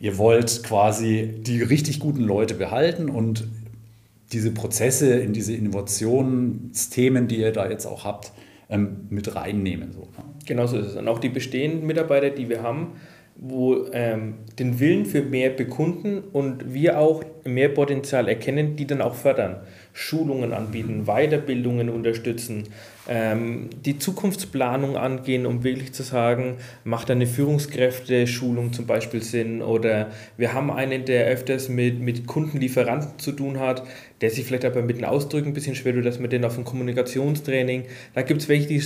[0.00, 3.48] ihr wollt quasi die richtig guten Leute behalten und
[4.32, 8.32] diese Prozesse in diese Innovationsthemen, die ihr da jetzt auch habt,
[8.68, 9.92] ähm, mit reinnehmen.
[9.92, 10.24] So, ne?
[10.46, 10.96] Genau so ist es.
[10.96, 12.92] Und auch die bestehenden Mitarbeiter, die wir haben,
[13.36, 19.00] wo ähm, den Willen für mehr bekunden und wir auch mehr Potenzial erkennen, die dann
[19.00, 19.60] auch fördern.
[19.92, 22.64] Schulungen anbieten, Weiterbildungen unterstützen,
[23.08, 30.10] ähm, die Zukunftsplanung angehen, um wirklich zu sagen, macht eine Führungskräfte-Schulung zum Beispiel Sinn oder
[30.36, 33.82] wir haben einen, der öfters mit, mit Kundenlieferanten zu tun hat,
[34.20, 36.58] der sich vielleicht aber mit den Ausdrücken ein bisschen schwer tut, dass man den auf
[36.58, 38.82] ein Kommunikationstraining, da gibt es welche, die,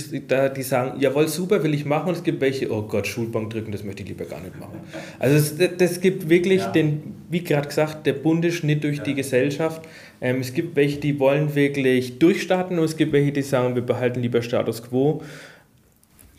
[0.55, 3.71] die sagen, jawohl, super, will ich machen und es gibt welche, oh Gott, Schulbank drücken,
[3.71, 4.79] das möchte ich lieber gar nicht machen.
[5.19, 6.71] Also es, das gibt wirklich ja.
[6.71, 9.03] den, wie gerade gesagt, der bunte Schnitt durch ja.
[9.03, 9.81] die Gesellschaft.
[10.23, 13.81] Ähm, es gibt welche, die wollen wirklich durchstarten und es gibt welche, die sagen, wir
[13.81, 15.21] behalten lieber Status Quo.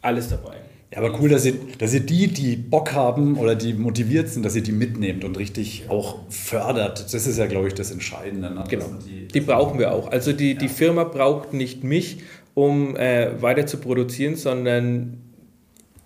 [0.01, 0.57] Alles dabei.
[0.91, 4.43] Ja, aber cool, dass ihr, dass ihr die, die Bock haben oder die motiviert sind,
[4.43, 7.13] dass ihr die mitnehmt und richtig auch fördert.
[7.13, 8.55] Das ist ja, glaube ich, das Entscheidende.
[8.55, 8.65] Ne?
[8.71, 8.87] Genau.
[9.07, 10.11] Die, die, brauchen wir auch.
[10.11, 10.59] Also die, ja.
[10.59, 12.19] die Firma braucht nicht mich,
[12.55, 15.19] um äh, weiter zu produzieren, sondern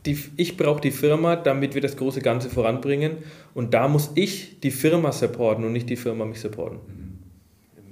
[0.04, 3.18] die, ich brauche die Firma, damit wir das große Ganze voranbringen.
[3.54, 6.97] Und da muss ich die Firma supporten und nicht die Firma mich supporten.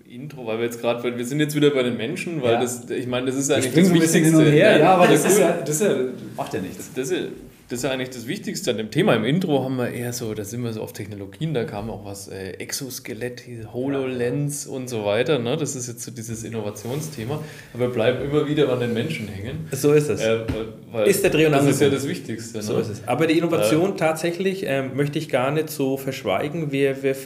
[0.08, 2.60] Intro, weil wir jetzt gerade, wir sind jetzt wieder bei den Menschen, weil ja.
[2.60, 4.18] das, ich meine, das ist eigentlich das Wichtigste.
[4.18, 5.94] Hin und her, ja, aber das, das ist ja, das ist ja,
[6.36, 6.76] macht ja nichts.
[6.76, 7.28] Das, das, ist,
[7.68, 9.14] das ist ja eigentlich das Wichtigste an dem Thema.
[9.16, 12.04] Im Intro haben wir eher so, da sind wir so auf Technologien, da kam auch
[12.04, 15.40] was äh, Exoskelett, HoloLens und so weiter.
[15.40, 15.56] Ne?
[15.56, 17.42] Das ist jetzt so dieses Innovationsthema.
[17.74, 19.66] Aber wir bleiben immer wieder an den Menschen hängen.
[19.72, 20.20] So ist es.
[20.20, 20.44] Äh,
[21.06, 22.58] ist der Dreh und Das ist ja das Wichtigste.
[22.58, 22.62] Ne?
[22.62, 23.02] So ist es.
[23.08, 26.70] Aber die Innovation äh, tatsächlich ähm, möchte ich gar nicht so verschweigen.
[26.70, 27.16] Wir, wir,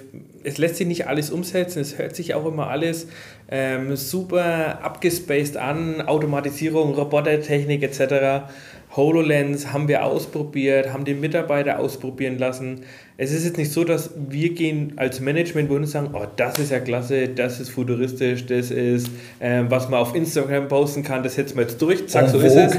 [0.42, 1.80] es lässt sich nicht alles umsetzen.
[1.80, 3.08] Es hört sich auch immer alles
[3.50, 6.00] ähm, super abgespaced an.
[6.00, 8.48] Automatisierung, Robotertechnik etc.
[8.96, 12.80] HoloLens haben wir ausprobiert, haben die Mitarbeiter ausprobieren lassen.
[13.16, 16.58] Es ist jetzt nicht so, dass wir gehen als Management wohin und sagen, oh, das
[16.58, 21.22] ist ja klasse, das ist futuristisch, das ist, äh, was man auf Instagram posten kann,
[21.22, 22.78] das setzen wir jetzt durch, zack, so ist es.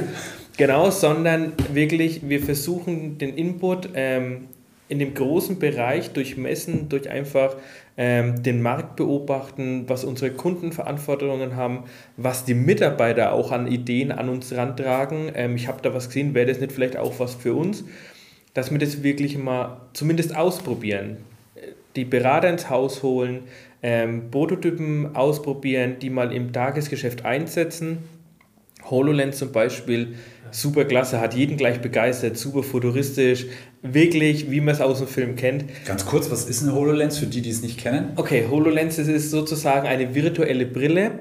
[0.58, 4.50] Genau, sondern wirklich, wir versuchen den Input ähm,
[4.92, 7.56] in dem großen Bereich durch Messen, durch einfach
[7.96, 11.86] ähm, den Markt beobachten, was unsere Kundenverantwortungen haben,
[12.18, 15.32] was die Mitarbeiter auch an Ideen an uns rantragen.
[15.34, 17.86] Ähm, ich habe da was gesehen, wäre das nicht vielleicht auch was für uns,
[18.54, 21.18] dass wir das wirklich mal zumindest ausprobieren.
[21.96, 23.44] Die Berater ins Haus holen,
[23.82, 28.00] ähm, Prototypen ausprobieren, die mal im Tagesgeschäft einsetzen.
[28.92, 30.16] HoloLens zum Beispiel
[30.52, 33.46] super klasse, hat jeden gleich begeistert, super futuristisch,
[33.82, 35.66] wirklich, wie man es aus dem Film kennt.
[35.86, 38.10] Ganz kurz, was ist eine HoloLens für die, die es nicht kennen?
[38.18, 41.20] Okay, HoloLens ist sozusagen eine virtuelle Brille,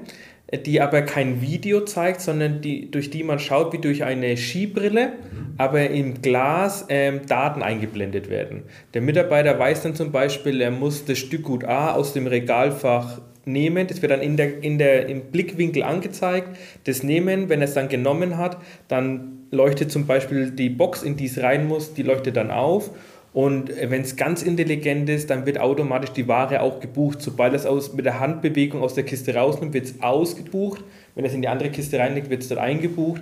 [0.65, 5.13] die aber kein Video zeigt, sondern die, durch die man schaut wie durch eine Skibrille,
[5.57, 8.63] aber im Glas ähm, Daten eingeblendet werden.
[8.93, 13.21] Der Mitarbeiter weiß dann zum Beispiel, er muss das Stück Gut A aus dem Regalfach
[13.45, 17.67] nehmen, das wird dann in der, in der, im Blickwinkel angezeigt, das nehmen, wenn er
[17.67, 21.93] es dann genommen hat, dann leuchtet zum Beispiel die Box, in die es rein muss,
[21.93, 22.91] die leuchtet dann auf
[23.33, 27.21] und wenn es ganz intelligent ist, dann wird automatisch die Ware auch gebucht.
[27.21, 30.83] Sobald es aus, mit der Handbewegung aus der Kiste rausnimmt, wird es ausgebucht.
[31.15, 33.21] Wenn es in die andere Kiste reinlegt, wird es dort eingebucht.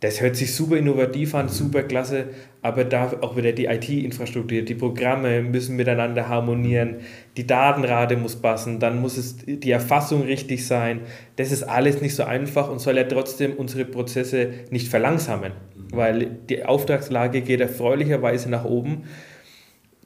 [0.00, 2.28] Das hört sich super innovativ an, super klasse,
[2.62, 6.96] aber da auch wieder die IT-Infrastruktur, die Programme müssen miteinander harmonieren,
[7.36, 11.02] die Datenrate muss passen, dann muss es die Erfassung richtig sein.
[11.36, 15.52] Das ist alles nicht so einfach und soll ja trotzdem unsere Prozesse nicht verlangsamen,
[15.92, 19.04] weil die Auftragslage geht erfreulicherweise nach oben.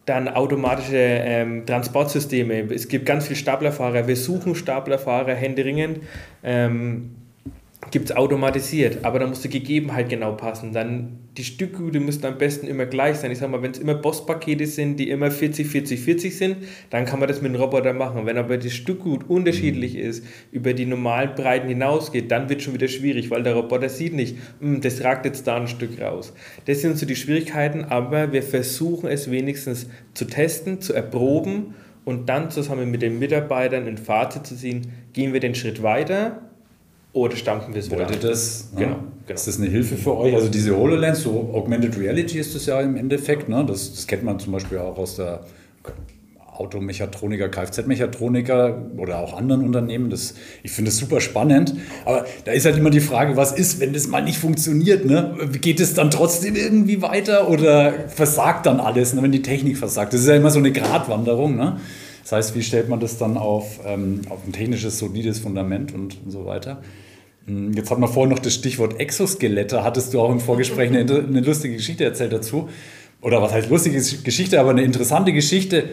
[0.06, 2.70] Dann automatische ähm, Transportsysteme.
[2.74, 4.06] Es gibt ganz viele Staplerfahrer.
[4.06, 6.00] Wir suchen Staplerfahrer händeringend.
[6.42, 7.23] Ähm,
[7.90, 10.72] gibt es automatisiert, aber da muss die Gegebenheit genau passen.
[10.72, 13.30] Dann die Stückgüte müssen am besten immer gleich sein.
[13.30, 16.56] Ich sag mal, wenn es immer Boss-Pakete sind, die immer 40, 40, 40 sind,
[16.90, 18.26] dann kann man das mit einem Roboter machen.
[18.26, 22.74] Wenn aber das Stückgut unterschiedlich ist, über die normalen Breiten hinausgeht, dann wird es schon
[22.74, 26.32] wieder schwierig, weil der Roboter sieht nicht, hm, das ragt jetzt da ein Stück raus.
[26.66, 32.28] Das sind so die Schwierigkeiten, aber wir versuchen es wenigstens zu testen, zu erproben und
[32.28, 36.50] dann zusammen mit den Mitarbeitern ein Fazit zu ziehen, gehen wir den Schritt weiter
[37.14, 38.70] oder stampfen wir es Wollt ihr das?
[38.74, 38.96] Genau, ne?
[39.26, 39.34] genau.
[39.34, 40.34] Ist das eine Hilfe für euch?
[40.34, 43.48] Also diese HoloLens, so Augmented Reality ist das ja im Endeffekt.
[43.48, 43.64] Ne?
[43.66, 45.40] Das, das kennt man zum Beispiel auch aus der
[46.56, 50.10] Automechatroniker, Kfz-Mechatroniker oder auch anderen Unternehmen.
[50.10, 50.34] Das,
[50.64, 51.74] ich finde das super spannend.
[52.04, 55.04] Aber da ist halt immer die Frage, was ist, wenn das mal nicht funktioniert?
[55.04, 55.36] Ne?
[55.60, 59.22] Geht es dann trotzdem irgendwie weiter oder versagt dann alles, ne?
[59.22, 60.12] wenn die Technik versagt?
[60.12, 61.54] Das ist ja immer so eine Gratwanderung.
[61.56, 61.80] Ne?
[62.22, 66.18] Das heißt, wie stellt man das dann auf, ähm, auf ein technisches, solides Fundament und,
[66.24, 66.82] und so weiter?
[67.46, 69.84] Hm, Jetzt hat man vorhin noch das Stichwort Exoskelette.
[69.84, 72.68] Hattest du auch im Vorgespräch eine, eine lustige Geschichte erzählt dazu?
[73.20, 75.90] Oder was heißt lustige Geschichte, aber eine interessante Geschichte.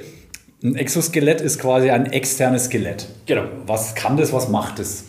[0.64, 3.08] Ein Exoskelett ist quasi ein externes Skelett.
[3.26, 3.46] Genau.
[3.66, 5.06] Was kann das, was macht es?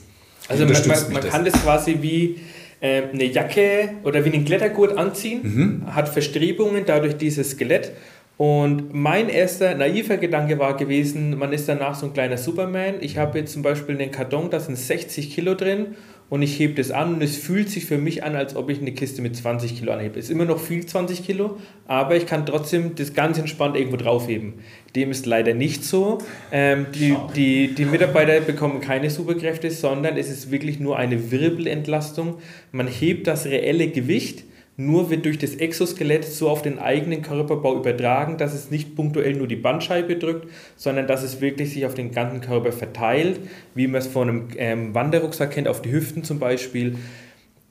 [0.49, 2.36] Also man, man, man kann das quasi wie
[2.80, 7.93] äh, eine Jacke oder wie einen Klettergurt anziehen, hat Verstrebungen dadurch dieses Skelett.
[8.38, 12.95] Und mein erster naiver Gedanke war gewesen, man ist danach so ein kleiner Superman.
[13.01, 15.95] Ich habe jetzt zum Beispiel einen Karton, da sind 60 Kilo drin
[16.32, 18.80] und ich hebe das an und es fühlt sich für mich an, als ob ich
[18.80, 20.18] eine Kiste mit 20 Kilo anhebe.
[20.18, 24.54] Ist immer noch viel 20 Kilo, aber ich kann trotzdem das ganz entspannt irgendwo draufheben.
[24.96, 26.16] Dem ist leider nicht so.
[26.50, 32.38] Ähm, die, die, die Mitarbeiter bekommen keine Superkräfte, sondern es ist wirklich nur eine Wirbelentlastung.
[32.70, 34.44] Man hebt das reelle Gewicht,
[34.76, 39.34] nur wird durch das Exoskelett so auf den eigenen Körperbau übertragen, dass es nicht punktuell
[39.34, 43.40] nur die Bandscheibe drückt, sondern dass es wirklich sich auf den ganzen Körper verteilt,
[43.74, 46.96] wie man es von einem ähm, Wanderrucksack kennt, auf die Hüften zum Beispiel.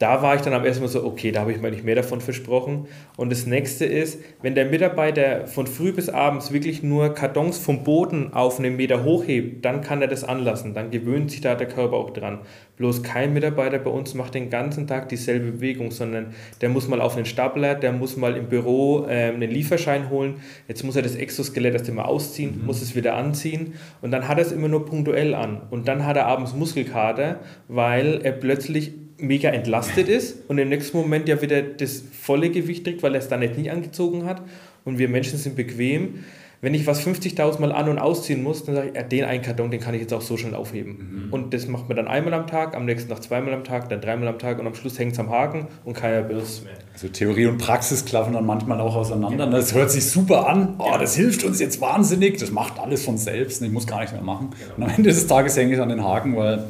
[0.02, 1.93] Da war ich dann am ersten Mal so, okay, da habe ich mir nicht mehr
[1.93, 2.88] davon versprochen.
[3.18, 7.84] Und das nächste ist, wenn der Mitarbeiter von früh bis abends wirklich nur Kartons vom
[7.84, 10.74] Boden auf einen Meter hochhebt, dann kann er das anlassen.
[10.74, 12.39] Dann gewöhnt sich da der Körper auch dran.
[12.78, 16.99] Bloß kein Mitarbeiter bei uns macht den ganzen Tag dieselbe Bewegung, sondern der muss mal
[16.99, 20.38] auf einen Stapler, der muss mal im Büro ähm, einen Lieferschein holen.
[20.68, 24.39] Jetzt muss er das Exoskelett erst immer ausziehen, muss es wieder anziehen und dann hat
[24.39, 25.62] er es immer nur punktuell an.
[25.70, 30.98] Und dann hat er abends Muskelkater, weil er plötzlich mega entlastet ist und im nächsten
[30.98, 34.42] Moment ja wieder das volle Gewicht trägt, weil er es dann nicht, nicht angezogen hat.
[34.84, 36.24] Und wir Menschen sind bequem.
[36.64, 39.42] Wenn ich was 50.000 Mal an- und ausziehen muss, dann sage ich, ja, den einen
[39.42, 41.30] Karton, den kann ich jetzt auch so schnell aufheben.
[41.32, 44.00] Und das macht man dann einmal am Tag, am nächsten Tag zweimal am Tag, dann
[44.00, 46.74] dreimal am Tag und am Schluss hängt es am Haken und keiner will es mehr.
[46.94, 49.48] Also Theorie und Praxis klaffen dann manchmal auch auseinander.
[49.48, 50.76] Das hört sich super an.
[50.78, 52.38] Oh, das hilft uns jetzt wahnsinnig.
[52.38, 53.64] Das macht alles von selbst.
[53.64, 54.52] Ich muss gar nichts mehr machen.
[54.78, 56.66] Und am Ende des Tages hänge ich an den Haken, weil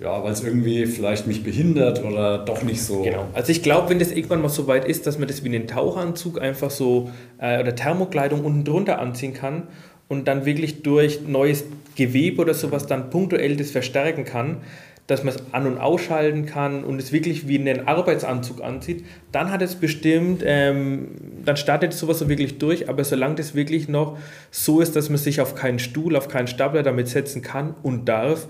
[0.00, 3.02] ja, weil es irgendwie vielleicht mich behindert oder doch nicht so.
[3.02, 3.26] Genau.
[3.34, 5.66] Also ich glaube, wenn das irgendwann mal so weit ist, dass man das wie einen
[5.66, 9.64] Tauchanzug einfach so äh, oder Thermokleidung unten drunter anziehen kann
[10.08, 11.64] und dann wirklich durch neues
[11.96, 14.58] Gewebe oder sowas dann punktuell das verstärken kann,
[15.06, 19.50] dass man es an- und ausschalten kann und es wirklich wie einen Arbeitsanzug anzieht, dann
[19.50, 21.08] hat es bestimmt, ähm,
[21.44, 24.16] dann startet sowas so wirklich durch, aber solange das wirklich noch
[24.50, 28.08] so ist, dass man sich auf keinen Stuhl, auf keinen Stapler damit setzen kann und
[28.08, 28.46] darf,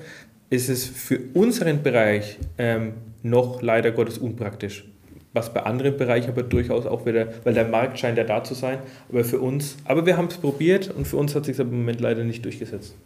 [0.51, 2.93] ist es für unseren Bereich ähm,
[3.23, 4.85] noch leider Gottes unpraktisch.
[5.33, 8.55] Was bei anderen Bereichen aber durchaus auch wieder, weil der Markt scheint ja da zu
[8.55, 8.79] sein,
[9.09, 11.71] aber für uns, aber wir haben es probiert und für uns hat es sich im
[11.71, 12.97] Moment leider nicht durchgesetzt.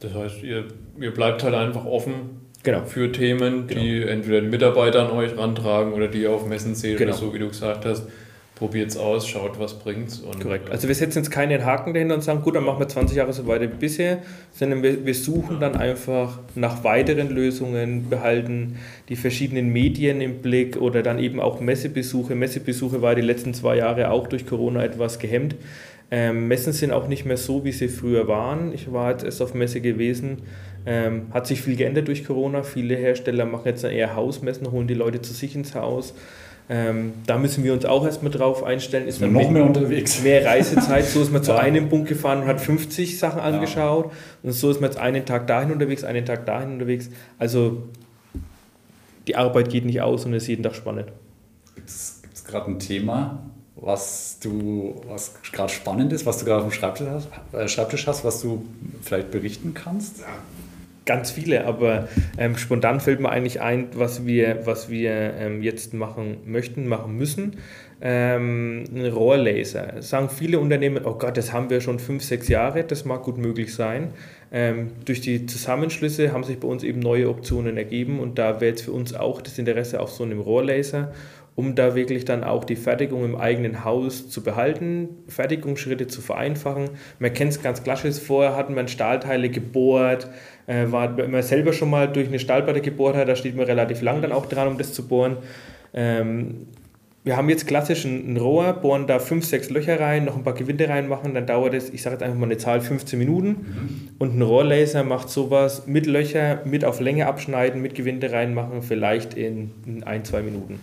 [0.00, 0.64] Das heißt, ihr,
[1.00, 2.84] ihr bleibt halt einfach offen Genau.
[2.84, 6.98] für Themen, die entweder die Mitarbeiter an euch rantragen oder die ihr auf Messen seht
[6.98, 7.12] Genau.
[7.12, 8.06] oder so, wie du gesagt hast.
[8.60, 10.18] Probiert es aus, schaut, was bringt's.
[10.18, 10.70] Und, Korrekt.
[10.70, 13.32] Also wir setzen jetzt keinen Haken dahinter und sagen, gut, dann machen wir 20 Jahre
[13.32, 14.18] so weiter wie bisher,
[14.52, 18.76] sondern wir, wir suchen dann einfach nach weiteren Lösungen, behalten
[19.08, 22.34] die verschiedenen Medien im Blick oder dann eben auch Messebesuche.
[22.34, 25.56] Messebesuche war die letzten zwei Jahre auch durch Corona etwas gehemmt.
[26.10, 28.74] Ähm, Messen sind auch nicht mehr so, wie sie früher waren.
[28.74, 30.42] Ich war jetzt erst auf Messe gewesen.
[30.84, 32.62] Ähm, hat sich viel geändert durch Corona.
[32.62, 36.12] Viele Hersteller machen jetzt eher Hausmessen, holen die Leute zu sich ins Haus.
[36.72, 39.08] Ähm, da müssen wir uns auch erstmal drauf einstellen.
[39.08, 40.22] Ist wir noch mehr unterwegs.
[40.22, 41.04] mehr Reisezeit.
[41.04, 41.58] So ist man zu Ja.
[41.58, 44.12] einem Punkt gefahren und hat 50 Sachen angeschaut.
[44.44, 47.10] Und so ist man jetzt einen Tag dahin unterwegs, einen Tag dahin unterwegs.
[47.40, 47.82] Also
[49.26, 51.08] die Arbeit geht nicht aus und es ist jeden Tag spannend.
[51.74, 53.40] Gibt es gerade ein Thema,
[53.74, 58.06] was du, was gerade spannend ist, was du gerade auf dem Schreibtisch hast, äh, Schreibtisch
[58.06, 58.64] hast, was du
[59.02, 60.22] vielleicht berichten kannst?
[61.10, 62.06] Ganz viele, aber
[62.38, 67.16] ähm, spontan fällt mir eigentlich ein, was wir, was wir ähm, jetzt machen möchten, machen
[67.16, 67.56] müssen.
[68.00, 70.02] Ähm, ein Rohrlaser.
[70.02, 73.38] Sagen viele Unternehmen, oh Gott, das haben wir schon fünf, sechs Jahre, das mag gut
[73.38, 74.12] möglich sein.
[74.52, 78.70] Ähm, durch die Zusammenschlüsse haben sich bei uns eben neue Optionen ergeben und da wäre
[78.70, 81.12] jetzt für uns auch das Interesse auf so einem Rohrlaser,
[81.60, 86.88] um da wirklich dann auch die Fertigung im eigenen Haus zu behalten, Fertigungsschritte zu vereinfachen.
[87.18, 90.30] Man kennt es ganz klassisch, vorher hatten man Stahlteile gebohrt,
[90.66, 93.66] äh, war, wenn man selber schon mal durch eine Stahlplatte gebohrt hat, da steht man
[93.66, 95.36] relativ lang dann auch dran, um das zu bohren.
[95.92, 96.66] Ähm,
[97.24, 100.54] wir haben jetzt klassisch ein, Rohr, bohren da fünf, sechs Löcher rein, noch ein paar
[100.54, 103.48] Gewinde reinmachen, dann dauert es, ich sage jetzt einfach mal eine Zahl, 15 Minuten.
[103.48, 104.08] Mhm.
[104.18, 109.34] Und ein Rohrlaser macht sowas mit Löcher, mit auf Länge abschneiden, mit Gewinde reinmachen, vielleicht
[109.34, 110.80] in, in ein, zwei Minuten.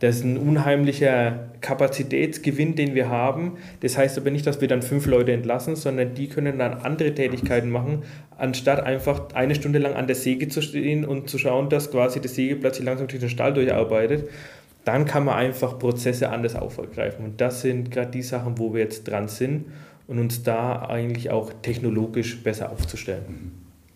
[0.00, 3.56] Das ist ein unheimlicher Kapazitätsgewinn, den wir haben.
[3.80, 7.14] Das heißt aber nicht, dass wir dann fünf Leute entlassen, sondern die können dann andere
[7.14, 8.02] Tätigkeiten machen,
[8.36, 12.20] anstatt einfach eine Stunde lang an der Säge zu stehen und zu schauen, dass quasi
[12.20, 14.28] das Sägeblatt sich langsam durch den Stahl durcharbeitet
[14.86, 17.24] dann kann man einfach Prozesse anders aufgreifen.
[17.24, 19.64] Und das sind gerade die Sachen, wo wir jetzt dran sind
[20.06, 23.50] und uns da eigentlich auch technologisch besser aufzustellen.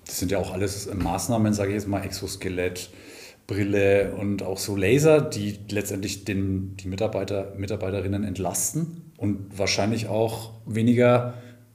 [0.05, 2.91] Das sind ja auch alles Maßnahmen, sage ich jetzt mal, Exoskelett,
[3.51, 10.53] Brille und auch so Laser, die letztendlich den, die Mitarbeiter, Mitarbeiterinnen entlasten und wahrscheinlich auch
[10.67, 11.35] weniger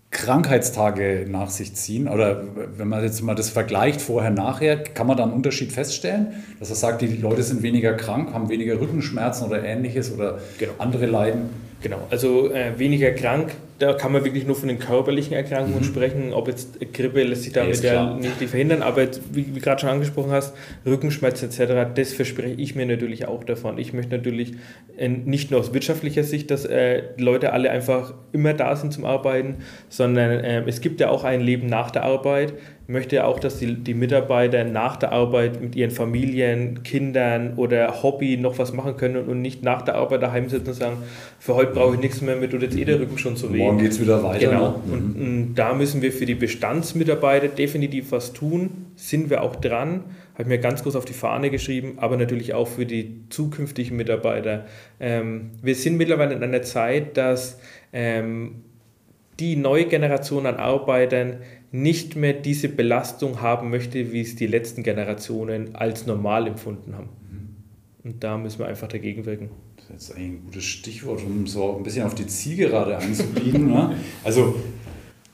[0.10, 2.08] Krankheitstage nach sich ziehen?
[2.08, 2.44] Oder
[2.78, 6.28] wenn man jetzt mal das vergleicht vorher, nachher, kann man da einen Unterschied feststellen?
[6.60, 10.72] Dass er sagt, die Leute sind weniger krank, haben weniger Rückenschmerzen oder ähnliches oder genau.
[10.78, 11.50] andere Leiden?
[11.82, 15.84] Genau, also äh, weniger krank, da kann man wirklich nur von den körperlichen Erkrankungen mhm.
[15.84, 16.34] sprechen.
[16.34, 19.90] Ob jetzt Grippe lässt sich damit ja, nicht verhindern, aber jetzt, wie, wie gerade schon
[19.90, 20.56] angesprochen hast,
[20.86, 23.78] Rückenschmerzen etc., das verspreche ich mir natürlich auch davon.
[23.78, 24.54] Ich möchte natürlich
[24.98, 29.06] äh, nicht nur aus wirtschaftlicher Sicht, dass äh, Leute alle einfach immer da sind zum
[29.06, 29.58] Arbeiten,
[29.90, 32.54] sondern äh, es gibt ja auch ein Leben nach der Arbeit
[32.88, 38.38] möchte auch, dass die, die Mitarbeiter nach der Arbeit mit ihren Familien, Kindern oder Hobby
[38.38, 40.98] noch was machen können und nicht nach der Arbeit daheim sitzen und sagen,
[41.40, 43.58] für heute brauche ich nichts mehr, mir tut jetzt eh der Rücken schon so weh.
[43.58, 44.52] Morgen geht es wieder weiter.
[44.52, 44.70] Genau.
[44.70, 44.94] Ne?
[44.94, 48.88] Und, und, da müssen wir für die Bestandsmitarbeiter definitiv was tun.
[48.96, 50.04] Sind wir auch dran.
[50.38, 54.66] Habe mir ganz groß auf die Fahne geschrieben, aber natürlich auch für die zukünftigen Mitarbeiter.
[55.00, 57.58] Ähm, wir sind mittlerweile in einer Zeit, dass
[57.94, 58.64] ähm,
[59.40, 61.38] die neue Generation an Arbeitern
[61.82, 67.10] nicht mehr diese Belastung haben möchte, wie es die letzten Generationen als normal empfunden haben.
[68.04, 69.50] Und da müssen wir einfach dagegen wirken.
[69.90, 73.68] Das ist eigentlich ein gutes Stichwort, um so ein bisschen auf die Zielgerade einzubiegen.
[73.74, 73.96] ne?
[74.24, 74.56] Also,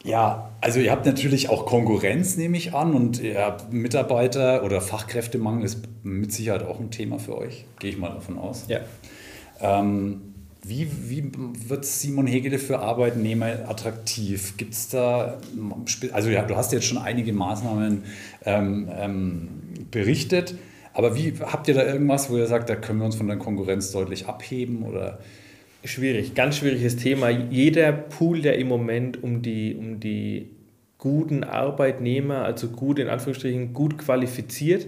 [0.04, 4.82] ja, also ihr habt natürlich auch Konkurrenz, nehme ich an, und ihr habt Mitarbeiter oder
[4.82, 8.66] Fachkräftemangel ist mit Sicherheit auch ein Thema für euch, gehe ich mal davon aus.
[8.68, 8.80] Ja.
[9.60, 10.31] Ähm,
[10.64, 11.32] wie, wie
[11.68, 14.58] wird Simon Hegele für Arbeitnehmer attraktiv?
[14.58, 15.40] Gibt es da,
[16.12, 18.04] also ja, du hast jetzt schon einige Maßnahmen
[18.46, 19.48] ähm, ähm,
[19.90, 20.56] berichtet,
[20.94, 23.38] aber wie habt ihr da irgendwas, wo ihr sagt, da können wir uns von der
[23.38, 25.20] Konkurrenz deutlich abheben oder?
[25.84, 27.30] Schwierig, ganz schwieriges Thema.
[27.30, 30.52] Jeder Pool, der im Moment um die, um die
[31.00, 34.86] guten Arbeitnehmer, also gut in Anführungsstrichen, gut qualifiziert,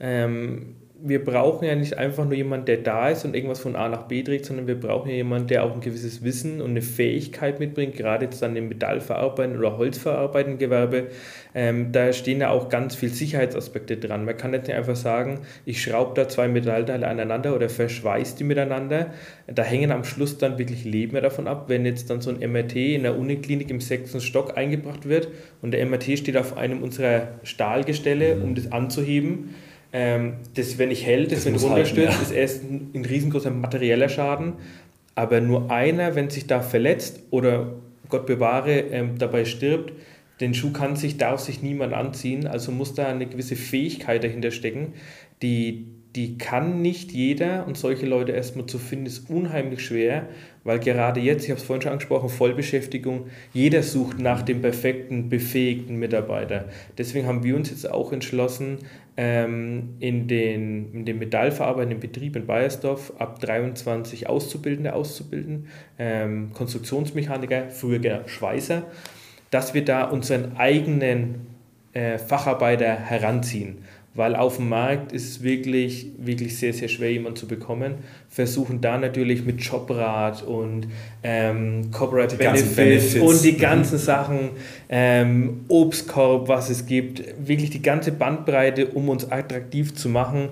[0.00, 3.88] ähm, wir brauchen ja nicht einfach nur jemanden, der da ist und irgendwas von A
[3.88, 6.82] nach B trägt, sondern wir brauchen ja jemanden, der auch ein gewisses Wissen und eine
[6.82, 11.08] Fähigkeit mitbringt, gerade jetzt dann im Metallverarbeiten oder Holzverarbeiten Gewerbe.
[11.56, 14.24] Ähm, da stehen ja auch ganz viele Sicherheitsaspekte dran.
[14.24, 18.44] Man kann jetzt nicht einfach sagen, ich schraube da zwei Metallteile aneinander oder verschweiße die
[18.44, 19.12] miteinander.
[19.48, 22.76] Da hängen am Schluss dann wirklich Leben davon ab, wenn jetzt dann so ein MRT
[22.76, 25.28] in der Uniklinik im sechsten Stock eingebracht wird
[25.62, 29.50] und der MRT steht auf einem unserer Stahlgestelle, um das anzuheben
[29.92, 32.22] ähm, das, wenn ich hält, das, das wenn runterstürzt, ja.
[32.22, 34.54] ist erst ein, ein riesengroßer materieller Schaden.
[35.14, 37.74] Aber nur einer, wenn sich da verletzt oder
[38.08, 39.92] Gott bewahre, ähm, dabei stirbt,
[40.40, 42.46] den Schuh kann sich, darf sich niemand anziehen.
[42.46, 44.94] Also muss da eine gewisse Fähigkeit dahinter stecken,
[45.42, 50.28] die, die kann nicht jeder und solche Leute erstmal zu finden, ist unheimlich schwer,
[50.62, 55.30] weil gerade jetzt, ich habe es vorhin schon angesprochen, Vollbeschäftigung, jeder sucht nach dem perfekten,
[55.30, 56.66] befähigten Mitarbeiter.
[56.98, 58.78] Deswegen haben wir uns jetzt auch entschlossen,
[59.16, 67.70] ähm, in, den, in den metallverarbeitenden Betrieb in Bayersdorf ab 23 Auszubildende auszubilden, ähm, Konstruktionsmechaniker,
[67.70, 68.84] früher Schweißer,
[69.50, 71.46] dass wir da unseren eigenen
[71.92, 73.78] äh, Facharbeiter heranziehen
[74.14, 77.94] weil auf dem Markt ist es wirklich, wirklich sehr, sehr schwer, jemanden zu bekommen.
[78.28, 80.86] Versuchen da natürlich mit Jobrat und
[81.22, 83.58] ähm, Corporate Benefits, Benefits, und die mhm.
[83.58, 84.02] ganzen mhm.
[84.02, 84.50] Sachen,
[84.90, 90.50] ähm, Obstkorb, was es gibt, wirklich die ganze Bandbreite, um uns attraktiv zu machen,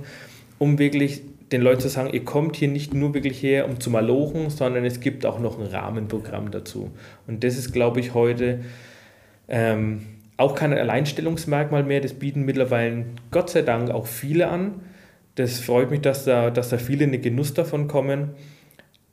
[0.59, 3.91] um wirklich den Leuten zu sagen, ihr kommt hier nicht nur wirklich her, um zu
[3.91, 6.91] malochen, sondern es gibt auch noch ein Rahmenprogramm dazu.
[7.27, 8.61] Und das ist, glaube ich, heute...
[9.49, 10.03] Ähm,
[10.41, 12.01] auch kein Alleinstellungsmerkmal mehr.
[12.01, 14.81] Das bieten mittlerweile Gott sei Dank auch viele an.
[15.35, 18.31] Das freut mich, dass da, dass da viele in den Genuss davon kommen.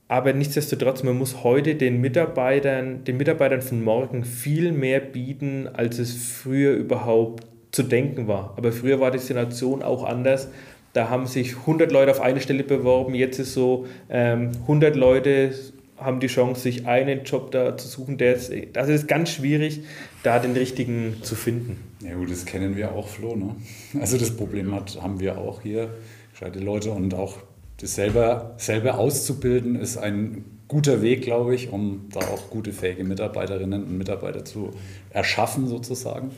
[0.07, 5.99] Aber nichtsdestotrotz, man muss heute den Mitarbeitern, den Mitarbeitern von morgen viel mehr bieten, als
[5.99, 8.53] es früher überhaupt zu denken war.
[8.55, 10.49] Aber früher war die Situation auch anders.
[10.93, 13.13] Da haben sich 100 Leute auf eine Stelle beworben.
[13.13, 15.51] Jetzt ist so, ähm, 100 Leute
[15.97, 19.81] haben die Chance, sich einen Job da zu suchen, der ist, also ist ganz schwierig,
[20.23, 21.77] da den richtigen zu finden.
[22.01, 23.35] Ja gut, das kennen wir auch, Flo.
[23.35, 23.55] Ne?
[23.99, 25.89] Also das Problem hat, haben wir auch hier,
[26.31, 27.37] gescheite Leute und auch
[27.79, 33.03] das selber, selber auszubilden ist ein guter Weg, glaube ich, um da auch gute, fähige
[33.03, 34.71] Mitarbeiterinnen und Mitarbeiter zu
[35.11, 36.31] erschaffen, sozusagen.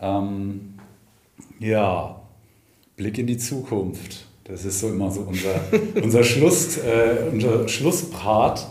[0.00, 0.74] Ähm,
[1.58, 2.20] ja,
[2.96, 4.26] Blick in die Zukunft.
[4.44, 5.60] Das ist so immer so unser,
[6.02, 8.66] unser, Schluss, äh, unser Schlusspart.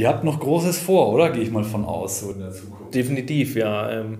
[0.00, 1.28] Ihr habt noch Großes vor, oder?
[1.28, 2.94] Gehe ich mal von aus, so in der Zukunft.
[2.94, 4.00] Definitiv, ja.
[4.00, 4.18] Ähm,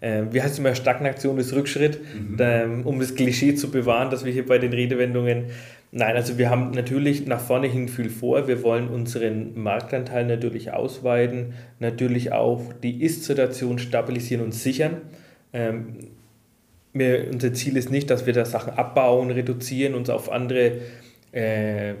[0.00, 2.36] äh, wie heißt es immer, Stagnation ist Rückschritt, mhm.
[2.40, 5.50] ähm, um das Klischee zu bewahren, dass wir hier bei den Redewendungen
[5.90, 8.48] Nein, also wir haben natürlich nach vorne hin viel vor.
[8.48, 15.02] Wir wollen unseren Marktanteil natürlich ausweiten, natürlich auch die Ist-Situation stabilisieren und sichern.
[15.52, 16.10] Ähm,
[16.94, 20.78] wir, unser Ziel ist nicht, dass wir da Sachen abbauen, reduzieren, uns auf andere
[21.32, 21.94] äh,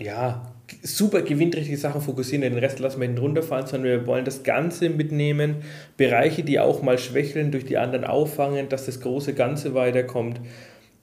[0.00, 4.42] ja, super gewinnträchtige Sachen fokussieren, den Rest lassen wir hinten runterfallen, sondern wir wollen das
[4.42, 5.56] Ganze mitnehmen,
[5.96, 10.40] Bereiche, die auch mal schwächeln, durch die anderen auffangen, dass das große Ganze weiterkommt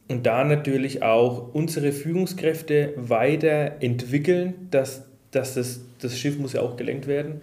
[0.08, 6.76] und da natürlich auch unsere Führungskräfte weiterentwickeln, dass, dass das, das Schiff muss ja auch
[6.76, 7.42] gelenkt werden,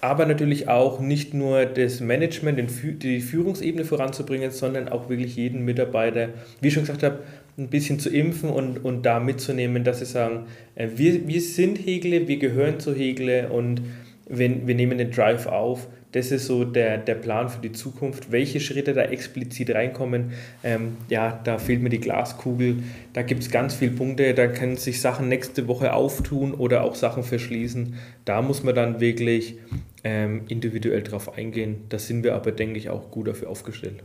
[0.00, 2.70] aber natürlich auch nicht nur das Management,
[3.02, 6.28] die Führungsebene voranzubringen, sondern auch wirklich jeden Mitarbeiter,
[6.60, 7.20] wie ich schon gesagt habe,
[7.56, 11.78] ein bisschen zu impfen und, und da mitzunehmen, dass sie sagen, äh, wir, wir sind
[11.78, 13.82] Hegle, wir gehören zu Hegle und
[14.28, 15.86] wir, wir nehmen den Drive auf.
[16.12, 18.30] Das ist so der, der Plan für die Zukunft.
[18.30, 20.30] Welche Schritte da explizit reinkommen,
[20.62, 22.84] ähm, ja, da fehlt mir die Glaskugel.
[23.12, 26.94] Da gibt es ganz viele Punkte, da können sich Sachen nächste Woche auftun oder auch
[26.94, 27.96] Sachen verschließen.
[28.24, 29.58] Da muss man dann wirklich
[30.04, 31.78] ähm, individuell drauf eingehen.
[31.88, 34.04] Da sind wir aber, denke ich, auch gut dafür aufgestellt.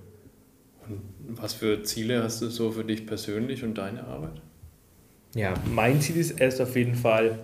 [1.36, 4.41] Was für Ziele hast du so für dich persönlich und deine Arbeit?
[5.36, 7.38] Ja, mein Ziel ist erst auf jeden Fall,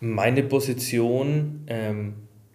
[0.00, 2.14] meine Position ähm,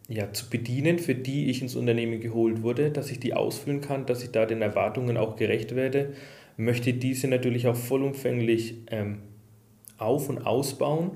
[0.10, 4.06] ja, zu bedienen, für die ich ins Unternehmen geholt wurde, dass ich die ausfüllen kann,
[4.06, 6.14] dass ich da den Erwartungen auch gerecht werde,
[6.58, 9.20] möchte diese natürlich auch vollumfänglich ähm,
[9.98, 11.12] auf- und ausbauen,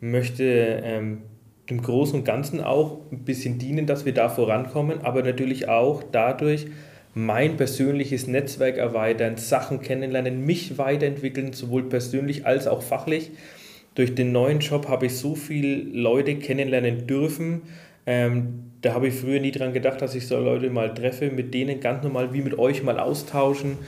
[0.00, 1.22] möchte ähm,
[1.68, 6.02] dem Großen und Ganzen auch ein bisschen dienen, dass wir da vorankommen, aber natürlich auch
[6.02, 6.66] dadurch
[7.14, 13.30] mein persönliches Netzwerk erweitern, Sachen kennenlernen, mich weiterentwickeln, sowohl persönlich als auch fachlich.
[13.94, 17.62] Durch den neuen Job habe ich so viele Leute kennenlernen dürfen,
[18.06, 21.54] ähm, da habe ich früher nie dran gedacht, dass ich so Leute mal treffe, mit
[21.54, 23.78] denen ganz normal wie mit euch mal austauschen,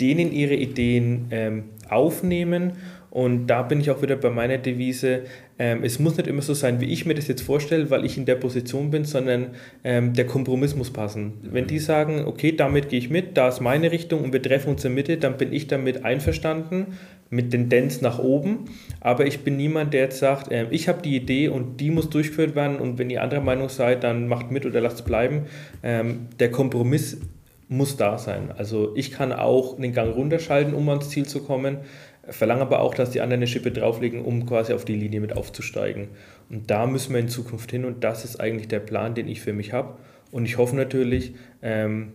[0.00, 2.72] denen ihre Ideen ähm, aufnehmen.
[3.10, 5.22] Und da bin ich auch wieder bei meiner Devise,
[5.62, 8.18] ähm, es muss nicht immer so sein, wie ich mir das jetzt vorstelle, weil ich
[8.18, 9.54] in der Position bin, sondern
[9.84, 11.34] ähm, der Kompromiss muss passen.
[11.42, 14.70] Wenn die sagen, okay, damit gehe ich mit, da ist meine Richtung und wir treffen
[14.70, 16.98] uns in der Mitte, dann bin ich damit einverstanden
[17.30, 18.64] mit Tendenz nach oben.
[18.98, 22.10] Aber ich bin niemand, der jetzt sagt, äh, ich habe die Idee und die muss
[22.10, 25.42] durchgeführt werden und wenn ihr anderer Meinung seid, dann macht mit oder lasst es bleiben.
[25.84, 27.18] Ähm, der Kompromiss
[27.68, 28.50] muss da sein.
[28.58, 31.78] Also ich kann auch den Gang runterschalten, um ans Ziel zu kommen,
[32.28, 35.36] verlange aber auch, dass die anderen eine Schippe drauflegen, um quasi auf die Linie mit
[35.36, 36.08] aufzusteigen.
[36.50, 39.40] Und da müssen wir in Zukunft hin und das ist eigentlich der Plan, den ich
[39.40, 39.96] für mich habe.
[40.30, 42.14] Und ich hoffe natürlich ähm,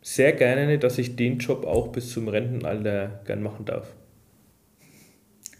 [0.00, 3.88] sehr gerne, dass ich den Job auch bis zum Rentenalter gern machen darf.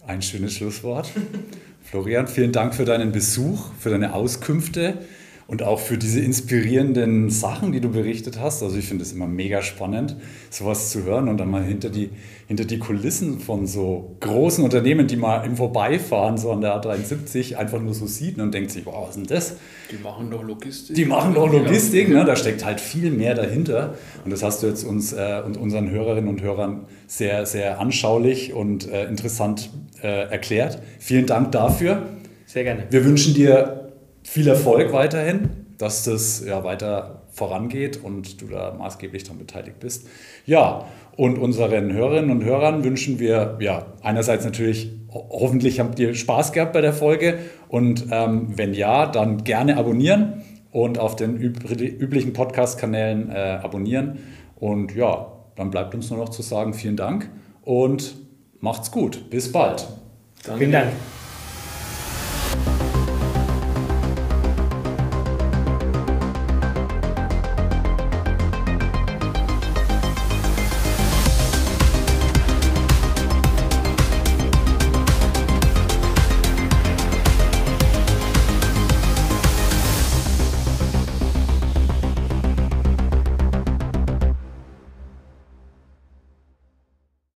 [0.06, 1.11] Ein schönes Schlusswort.
[1.82, 4.98] Florian, vielen Dank für deinen Besuch, für deine Auskünfte
[5.49, 8.62] und auch für diese inspirierenden Sachen, die du berichtet hast.
[8.62, 10.14] Also ich finde es immer mega spannend,
[10.51, 12.11] sowas zu hören und dann mal hinter die,
[12.46, 17.57] hinter die Kulissen von so großen Unternehmen, die mal im Vorbeifahren, so an der A73,
[17.57, 19.57] einfach nur so sieht und denkt sich, wow, was ist denn das?
[19.90, 20.94] Die machen doch Logistik.
[20.94, 22.26] Die machen doch Logistik, ne?
[22.26, 23.94] da steckt halt viel mehr dahinter.
[24.26, 28.53] Und das hast du jetzt uns äh, und unseren Hörerinnen und Hörern sehr, sehr anschaulich
[28.53, 29.70] und äh, interessant
[30.03, 30.82] äh, erklärt.
[30.99, 32.03] Vielen Dank dafür.
[32.44, 32.84] Sehr gerne.
[32.90, 33.78] Wir wünschen dir
[34.29, 40.07] viel Erfolg weiterhin, dass das ja weiter vorangeht und du da maßgeblich daran beteiligt bist.
[40.45, 46.53] Ja, und unseren Hörerinnen und Hörern wünschen wir ja einerseits natürlich, hoffentlich habt ihr Spaß
[46.53, 52.35] gehabt bei der Folge und ähm, wenn ja, dann gerne abonnieren und auf den üblichen
[52.35, 54.18] Podcast-Kanälen äh, abonnieren.
[54.57, 57.31] Und ja, dann bleibt uns nur noch zu sagen, vielen Dank
[57.62, 58.14] und
[58.61, 59.31] macht's gut.
[59.31, 59.89] Bis bald.
[60.45, 60.59] Danke.
[60.59, 60.89] Vielen Dank.